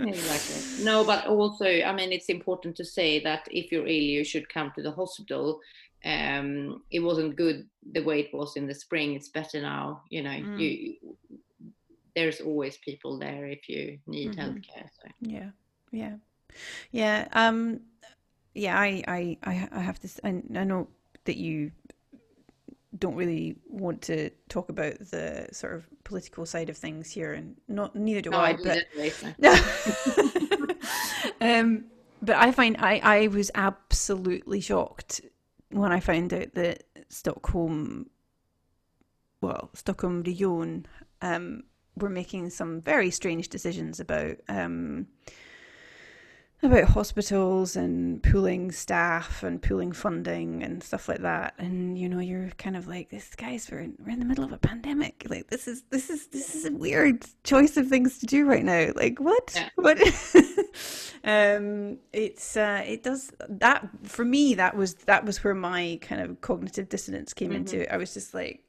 [0.00, 0.84] exactly.
[0.84, 4.48] No, but also, I mean, it's important to say that if you're ill, you should
[4.48, 5.60] come to the hospital.
[6.04, 9.14] Um, it wasn't good the way it was in the spring.
[9.14, 10.02] It's better now.
[10.10, 10.58] You know, Mm.
[10.58, 10.96] you
[12.14, 14.38] there's always people there if you need Mhm.
[14.38, 14.88] healthcare.
[15.02, 15.08] So.
[15.20, 15.50] Yeah,
[15.92, 16.16] yeah,
[16.90, 17.28] yeah.
[17.32, 17.80] Um,
[18.54, 18.78] yeah.
[18.78, 20.08] I, I, I, I have to.
[20.24, 20.30] i
[20.64, 20.88] know
[21.24, 21.72] that you
[22.98, 27.56] don't really want to talk about the sort of political side of things here, and
[27.68, 28.50] not neither do No, I.
[28.50, 28.84] I but
[31.40, 31.84] um,
[32.22, 35.20] but I find I, I was absolutely shocked
[35.70, 38.08] when I found out that Stockholm,
[39.40, 40.86] well, Stockholm Region,
[41.22, 41.64] um,
[41.96, 45.06] were making some very strange decisions about um,
[46.62, 51.54] about hospitals and pooling staff and pooling funding and stuff like that.
[51.58, 54.44] And you know, you're kind of like, this guys, we're in, we're in the middle
[54.44, 55.26] of a pandemic.
[55.28, 58.64] Like this is this is this is a weird choice of things to do right
[58.64, 58.90] now.
[58.94, 59.52] Like what?
[59.54, 59.68] Yeah.
[59.76, 59.98] What?
[61.24, 64.54] um, it's uh, it does that for me.
[64.54, 67.56] That was that was where my kind of cognitive dissonance came Mhm.
[67.56, 67.92] into.
[67.92, 68.62] I was just like,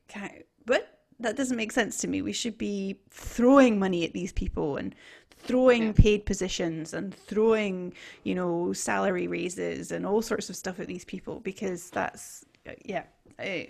[0.66, 0.97] what?
[1.20, 2.22] That doesn't make sense to me.
[2.22, 4.94] We should be throwing money at these people and
[5.40, 5.92] throwing Yeah.
[5.94, 11.06] paid positions and throwing, you know, salary raises and all sorts of stuff at these
[11.06, 12.46] people because that's
[12.86, 13.04] yeah.
[13.40, 13.66] eh,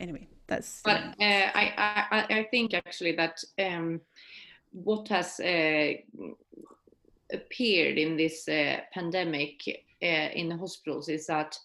[0.00, 4.00] anyway, that's But uh, I, I, I- I think actually that um,
[4.72, 5.92] what has uh,
[7.32, 9.60] appeared in this uh, pandemic
[10.02, 11.58] uh, in the hospitals is that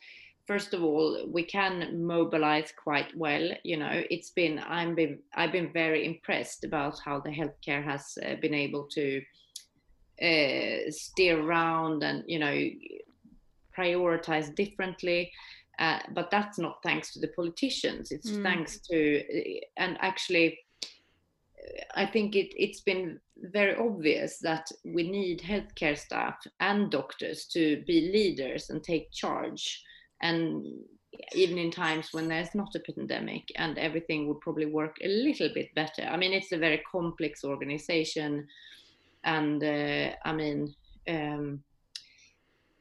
[0.46, 4.04] first of all we can mobilize quite well you know.
[4.10, 8.54] It's been i'm been i've been very impressed about how the healthcare has uh, been
[8.54, 9.22] able to
[10.22, 12.70] uh, steer around and you know
[13.78, 15.32] prioritize differently
[15.80, 18.12] uh, but that's not thanks to the politicians.
[18.12, 18.44] It's Mm.
[18.44, 19.24] thanks to
[19.78, 20.60] and actually
[21.96, 27.84] i think it, it's been very obvious that we need healthcare staff and doctors to
[27.88, 29.82] be leaders and take charge
[30.24, 30.66] and
[31.34, 35.50] even in times when there's not a pandemic and everything would probably work a little
[35.54, 36.04] bit better.
[36.10, 38.48] I mean it's a very complex organization.
[39.26, 40.76] And uh, i mean
[41.08, 41.64] um,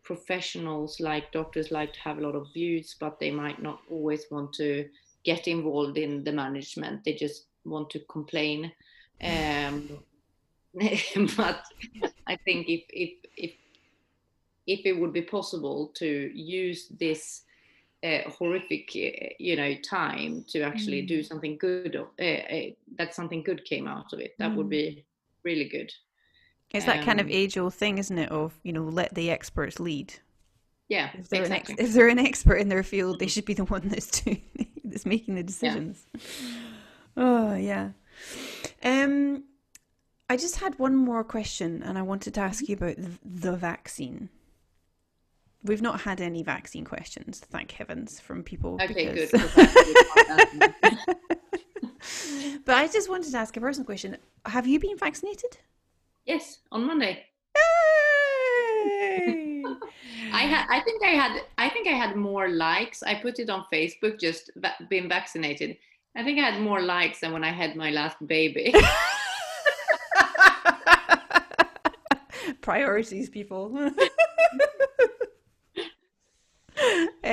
[0.03, 4.25] professionals like doctors like to have a lot of views but they might not always
[4.31, 4.89] want to
[5.25, 7.05] get involved in the management.
[7.05, 8.73] They just want to complain.
[9.23, 9.99] Um,
[11.37, 11.63] but
[12.27, 13.11] I think if if
[14.67, 17.43] if it would be possible to use this
[18.05, 21.09] uh, horrific, uh, you know, time to actually mm.
[21.09, 24.57] do something good, uh, uh, that something good came out of it, that mm.
[24.57, 25.05] would be
[25.45, 25.93] really good.
[26.71, 28.31] It's that um, kind of um, age-old thing, isn't it?
[28.31, 30.15] Of you know, let the experts lead.
[30.89, 31.75] Yeah, if they're, exactly.
[31.75, 34.43] ex- if they're an expert in their field, they should be the one that's doing,
[34.85, 36.07] that's making the decisions.
[36.15, 36.21] Yeah.
[37.17, 37.91] Oh yeah.
[38.83, 39.45] Um,
[40.29, 43.57] I just had one more question, and I wanted to ask you about the, the
[43.57, 44.31] vaccine.
[45.65, 48.81] We've not had any vaccine questions, thank heavens, from people.
[48.83, 49.31] Okay, because...
[49.31, 50.75] good.
[52.65, 54.17] but I just wanted to ask a personal question.
[54.45, 55.59] Have you been vaccinated?
[56.27, 57.25] Yes, on Monday.
[58.85, 59.63] Yay!
[60.33, 60.67] I had.
[60.71, 61.43] I think I had.
[61.59, 63.05] I think I had more likes.
[63.05, 64.19] I put it on Facebook.
[64.19, 65.77] Just va- being vaccinated.
[66.17, 68.75] I think I had more likes than when I had my last baby.
[72.61, 73.91] Priorities, people.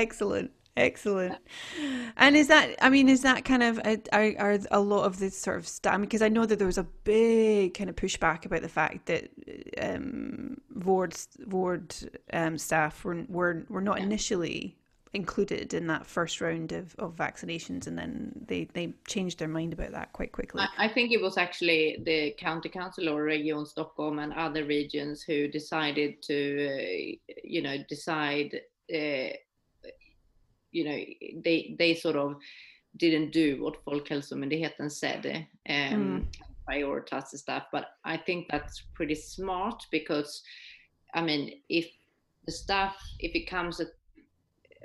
[0.01, 1.37] Excellent, excellent.
[2.17, 2.75] And is that?
[2.81, 3.79] I mean, is that kind of
[4.11, 5.99] are, are a lot of this sort of stuff?
[6.01, 9.29] Because I know that there was a big kind of pushback about the fact that
[9.81, 11.15] um, ward
[11.47, 11.95] ward
[12.33, 14.79] um, staff were were were not initially
[15.13, 19.73] included in that first round of, of vaccinations and then they, they changed their mind
[19.73, 20.63] about that quite quickly.
[20.77, 25.47] I, think it was actually the county council or Region Stockholm and other regions who
[25.47, 28.61] decided to, uh, you know, decide,
[28.93, 29.33] uh,
[30.71, 30.99] you know,
[31.43, 32.35] they, they sort of
[32.97, 36.25] didn't do what Folkhälsomyndigheten said, um, mm.
[36.69, 37.63] prioritize the staff.
[37.71, 40.41] But I think that's pretty smart because,
[41.13, 41.87] I mean, if
[42.45, 43.87] the staff, if it comes at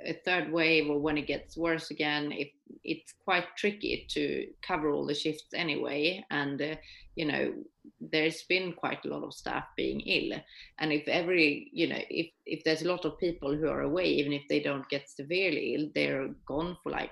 [0.05, 2.49] a third wave or when it gets worse again, it,
[2.83, 6.23] it's quite tricky to cover all the shifts anyway.
[6.29, 6.75] And, uh,
[7.15, 7.53] you know,
[7.99, 10.39] there's been quite a lot of staff being ill.
[10.79, 14.05] And if every, you know, if, if there's a lot of people who are away,
[14.05, 17.11] even if they don't get severely ill, they're gone for like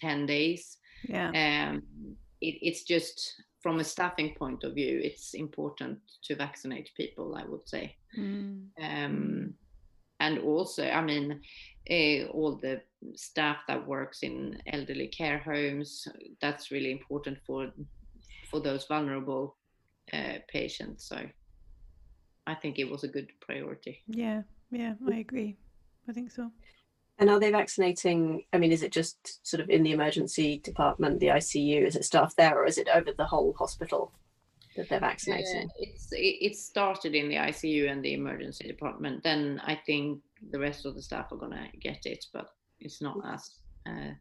[0.00, 0.78] 10 days.
[1.08, 1.28] Yeah.
[1.28, 1.82] Um,
[2.40, 7.44] it, it's just from a staffing point of view, it's important to vaccinate people, I
[7.44, 7.96] would say.
[8.16, 8.68] Mm.
[8.80, 9.54] Um,
[10.20, 11.40] and also, I mean,
[11.90, 12.80] uh, all the
[13.14, 16.08] staff that works in elderly care homes.
[16.40, 17.72] That's really important for
[18.50, 19.56] for those vulnerable
[20.12, 21.08] uh, patients.
[21.08, 21.18] So
[22.46, 24.02] I think it was a good priority.
[24.06, 25.56] Yeah, yeah, I agree.
[26.08, 26.50] I think so.
[27.18, 28.44] And are they vaccinating?
[28.52, 31.86] I mean, is it just sort of in the emergency department, the ICU?
[31.86, 34.12] Is it staff there, or is it over the whole hospital
[34.76, 35.68] that they're vaccinating?
[35.70, 39.22] Uh, it's it, it started in the ICU and the emergency department.
[39.22, 42.50] Then I think the rest of the staff are gonna get it, but
[42.80, 43.50] it's not as
[43.86, 44.12] uh,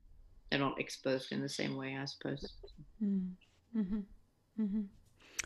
[0.50, 2.54] they're not exposed in the same way, I suppose.
[3.04, 3.32] Mm.
[3.76, 4.00] Mm-hmm.
[4.62, 4.82] Mm-hmm.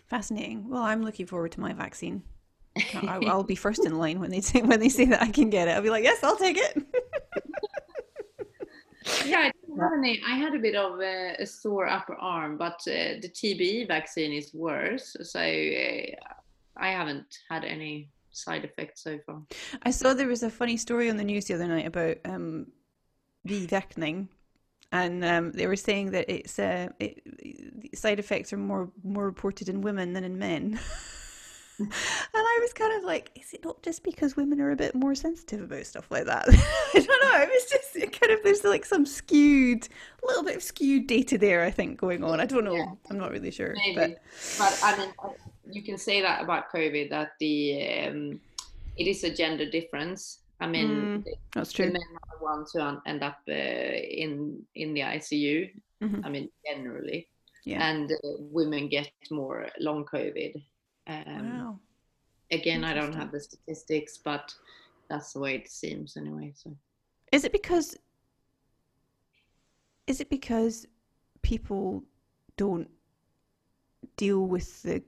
[0.08, 0.70] Fascinating.
[0.70, 2.24] Well, I'm looking forward to my vaccine.
[3.08, 5.50] I'll, I'll be first in line when they say when they say that I can
[5.50, 5.72] get it.
[5.72, 6.78] I'll be like, yes, I'll take it.
[9.26, 9.52] yeah, I,
[9.98, 13.88] any, I had a bit of a, a sore upper arm, but uh, the TBE
[13.88, 15.16] vaccine is worse.
[15.24, 16.16] So uh,
[16.78, 19.42] I haven't had any side effects so far.
[19.84, 22.68] I saw there was a funny story on the news the other night about um,
[23.48, 24.28] biverkning,
[24.92, 27.22] and um, they were saying that it's uh, it,
[27.94, 30.80] side effects are more more reported in women than in men.
[31.80, 31.92] and
[32.36, 35.16] I was kind of like, is it not just because women are a bit more
[35.16, 36.46] sensitive about stuff like that?
[36.50, 37.42] I don't know.
[37.42, 39.88] It was just it kind of there's like some skewed,
[40.24, 41.64] a little bit of skewed data there.
[41.64, 42.40] I think going on.
[42.40, 42.76] I don't know.
[42.76, 42.92] Yeah.
[43.10, 43.76] I'm not really sure.
[43.76, 43.96] Maybe.
[43.96, 44.22] But,
[44.58, 45.14] but I mean,
[45.72, 48.40] you can say that about COVID that the um,
[48.98, 50.40] it is a gender difference.
[50.60, 51.86] I mean, mm, that's true.
[51.86, 55.72] men are the ones who end up uh, in in the ICU.
[56.04, 56.26] Mm-hmm.
[56.26, 57.28] I mean, generally,
[57.66, 57.90] yeah.
[57.90, 60.62] and uh, women get more long COVID.
[61.08, 61.80] Um, wow.
[62.52, 64.54] Again, I don't have the statistics, but
[65.10, 66.54] that's the way it seems anyway.
[66.56, 66.76] So,
[67.32, 67.98] is it because?
[70.08, 70.88] Is it because
[71.42, 72.04] people
[72.58, 72.90] don't
[74.18, 75.04] deal with the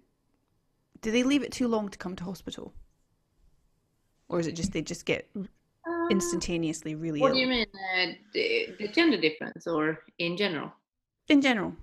[1.02, 2.74] do they leave it too long to come to hospital?
[4.32, 7.34] Or is it just they just get uh, instantaneously really what ill?
[7.34, 7.66] do you mean?
[7.74, 10.72] Uh, the, the, gender difference or in general?
[11.28, 11.74] In general.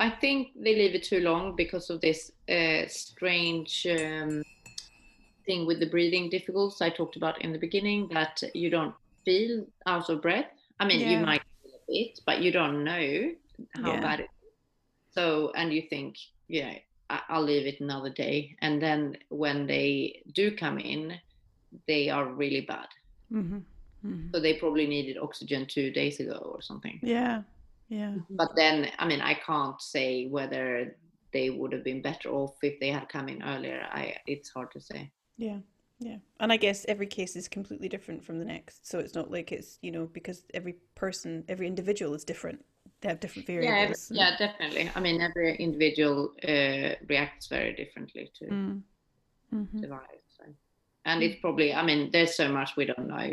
[0.00, 4.42] I think they leave it too long because of this uh, strange um,
[5.46, 9.64] thing with the breathing difficulties I talked about in the beginning that you don't feel
[9.86, 10.50] out of breath.
[10.80, 11.10] I mean, Yeah.
[11.10, 13.34] you might feel a bit, but you don't know
[13.76, 14.00] how Yeah.
[14.00, 14.52] bad it is.
[15.12, 16.16] So, and you think,
[16.48, 16.74] yeah,
[17.28, 18.56] I'll leave it another day.
[18.60, 21.14] And then when they do come in,
[21.86, 22.88] they are really bad.
[23.30, 23.58] hmm
[24.02, 26.98] hmm So they probably needed oxygen two days ago or something.
[27.02, 27.42] Yeah.
[27.88, 28.14] Yeah.
[28.30, 30.96] But then, I mean, I can't say whether
[31.32, 33.86] they would have been better off if they had come in earlier.
[33.90, 35.10] I it's hard to say.
[35.36, 35.58] Yeah.
[35.98, 36.16] Yeah.
[36.40, 38.88] And I guess every case is completely different from the next.
[38.88, 42.64] So it's not like it's, you know, because every person, every individual is different.
[43.00, 44.10] They have different Yeah, variables.
[44.10, 44.90] yeah, definitely.
[44.94, 48.82] I mean, every individual uh, reacts very differently to Mm.
[49.52, 49.80] Mhm.
[49.80, 50.24] the virus.
[50.36, 50.44] So.
[51.06, 53.30] And it's probably, I mean, there's so much we don't know.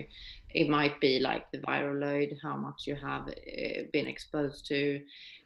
[0.54, 5.02] It might be like the viral load, how much you have uh, been exposed to,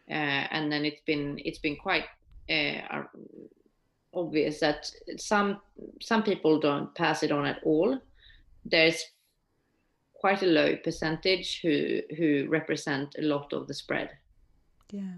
[0.10, 0.14] uh,
[0.56, 2.06] and then it's been it's been quite
[2.50, 3.04] uh,
[4.14, 5.60] obvious that some
[6.00, 8.00] some people don't pass it on at all.
[8.66, 9.04] There's
[10.22, 14.10] quite a low percentage who who represent a lot of the spread.
[14.92, 15.16] Yeah.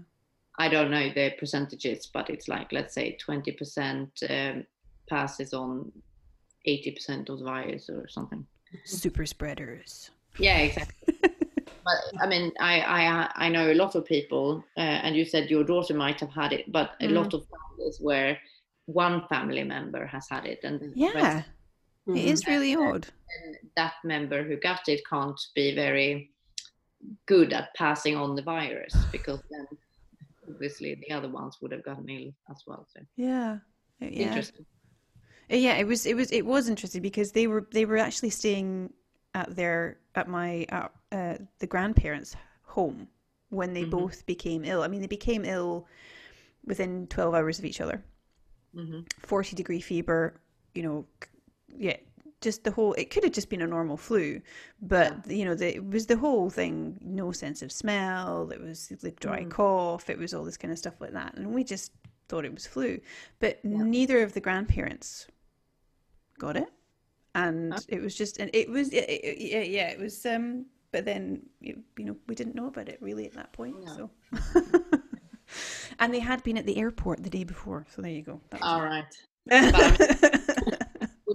[0.58, 4.66] I don't know the percentages, but it's like let's say 20% um,
[5.10, 5.92] passes on
[6.66, 8.46] 80% of the virus or something.
[8.84, 10.10] Super spreaders.
[10.38, 11.14] Yeah, exactly.
[11.84, 15.50] but I mean, I I I know a lot of people, uh, and you said
[15.50, 17.14] your daughter might have had it, but a Mm.
[17.14, 18.38] lot of families where
[18.86, 21.42] one family member has had it, and Yeah.
[22.06, 22.26] Rest- Mhm.
[22.26, 23.08] It is really odd.
[23.44, 26.30] and that member who got it can't be very
[27.26, 29.66] good at passing on the virus because then
[30.48, 32.86] obviously the other ones would have gotten ill as well.
[32.92, 33.58] So Yeah.
[34.00, 34.10] Yeah.
[34.28, 34.66] interesting.
[35.50, 38.30] Uh, Yeah, it was it was it was interesting because they were they were actually
[38.30, 38.92] staying
[39.34, 43.08] at their at my at, uh, the grandparents' home
[43.50, 43.90] when they Mhm.
[43.90, 44.82] both became ill.
[44.82, 45.86] I mean, they became ill
[46.64, 48.04] within twelve hours of each other.
[48.74, 50.40] hmm Forty degree fever,
[50.74, 51.28] you know, c-
[51.78, 51.96] yeah,
[52.40, 52.92] just the whole.
[52.94, 54.40] It could have just been a normal flu,
[54.82, 56.98] but you know, the, it was the whole thing.
[57.00, 58.50] No sense of smell.
[58.50, 59.50] It was the dry Mm.
[59.50, 60.10] cough.
[60.10, 61.92] It was all this kind of stuff like that, and we just
[62.28, 63.00] thought it was flu.
[63.40, 63.82] But Yeah.
[63.82, 65.26] neither of the grandparents
[66.38, 66.68] got it,
[67.34, 67.78] and Oh.
[67.88, 70.24] it was just, and it was, yeah, yeah, yeah, it was.
[70.26, 73.76] Um, but then you, you know, we didn't know about it really at that point.
[73.84, 73.94] No.
[73.96, 74.10] So,
[75.98, 77.86] and they had been at the airport the day before.
[77.94, 78.40] So there you go.
[78.50, 79.06] That was All it.
[79.50, 80.78] right.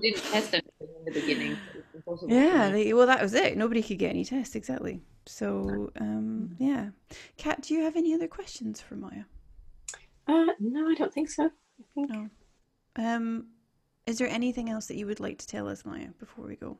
[0.01, 1.55] We didn't test anything in the beginning.
[1.55, 3.57] so it's impossible to Yeah, they, well, that was it.
[3.57, 5.01] Nobody could get any tests, exactly.
[5.25, 6.89] So, um, yeah.
[7.37, 9.25] Kat, do you have any other questions for Maja?
[10.27, 11.45] Uh, no, I don't think so.
[11.45, 12.29] I think No.
[12.95, 13.47] Um,
[14.05, 16.77] is there anything else that you would like to tell us, Maja, before we go?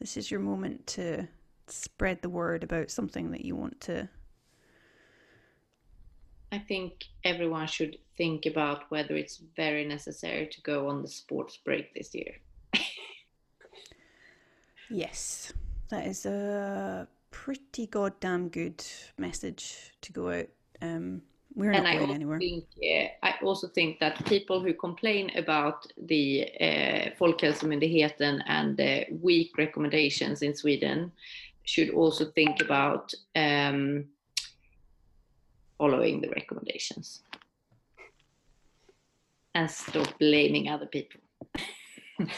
[0.00, 1.26] This is your moment to
[1.68, 4.08] spread the word about something that you want to.
[6.52, 11.56] I think everyone should think about whether it's very necessary to go on the sports
[11.56, 12.34] break this year.
[14.88, 15.52] Yes,
[15.88, 18.84] that is a pretty goddamn good
[19.18, 20.46] message to go out.
[20.80, 21.22] Um,
[21.54, 22.38] we're not and I going anywhere.
[22.38, 29.06] think uh, I also think that people who complain about the uh, Folkhälsomyndigheten and the
[29.22, 31.10] weak recommendations in Sweden
[31.64, 34.04] should also think about um,
[35.78, 37.22] following the recommendations
[39.56, 41.20] and stop blaming other people.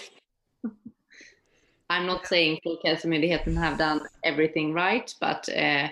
[1.90, 5.88] I'm not saying Folkhälsomyndigheten have done everything right, but uh,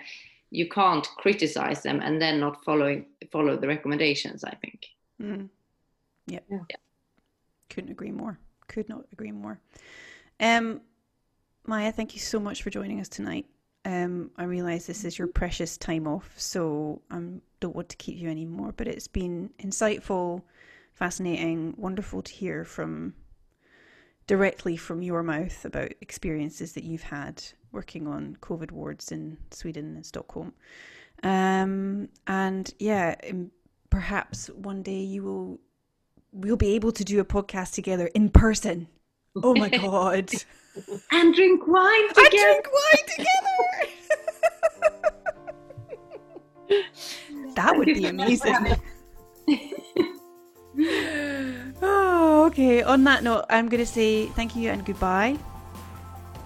[0.50, 4.44] you can't criticize them and then not following follow the recommendations.
[4.44, 4.86] I think.
[5.20, 5.48] Mm.
[6.28, 6.44] Yep.
[6.48, 6.58] Yeah.
[7.70, 8.38] Couldn't agree more.
[8.68, 9.58] Could not agree more.
[10.38, 10.80] Um,
[11.66, 13.46] Maja, thank you so much for joining us tonight.
[13.84, 17.96] Um, I realise this is your precious time off, so I um, don't want to
[17.96, 18.72] keep you anymore.
[18.76, 20.42] But it's been insightful,
[20.97, 23.14] fascinating, wonderful to hear from
[24.26, 29.94] directly from your mouth about experiences that you've had working on COVID wards in Sweden
[29.94, 30.55] and Stockholm.
[31.22, 33.14] Um, and yeah,
[33.90, 35.61] perhaps one day you will
[36.32, 38.88] we'll be able to do a podcast together in person.
[39.42, 40.30] Oh my god.
[41.11, 42.30] And drink wine together.
[42.30, 43.34] drink wine together.
[47.55, 48.76] that would be amazing.
[51.82, 52.82] oh, okay.
[52.82, 55.36] On that note, I'm going to say thank you and goodbye.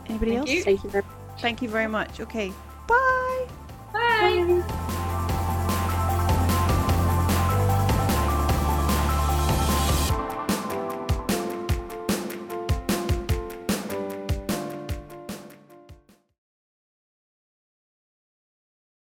[0.09, 0.51] Anybody Thank else?
[0.51, 0.63] you.
[0.65, 1.05] thank you very
[1.39, 2.21] Thank you very much.
[2.21, 2.53] Okay.
[2.87, 3.47] Bye.
[3.93, 4.45] Bye.
[4.45, 4.75] much.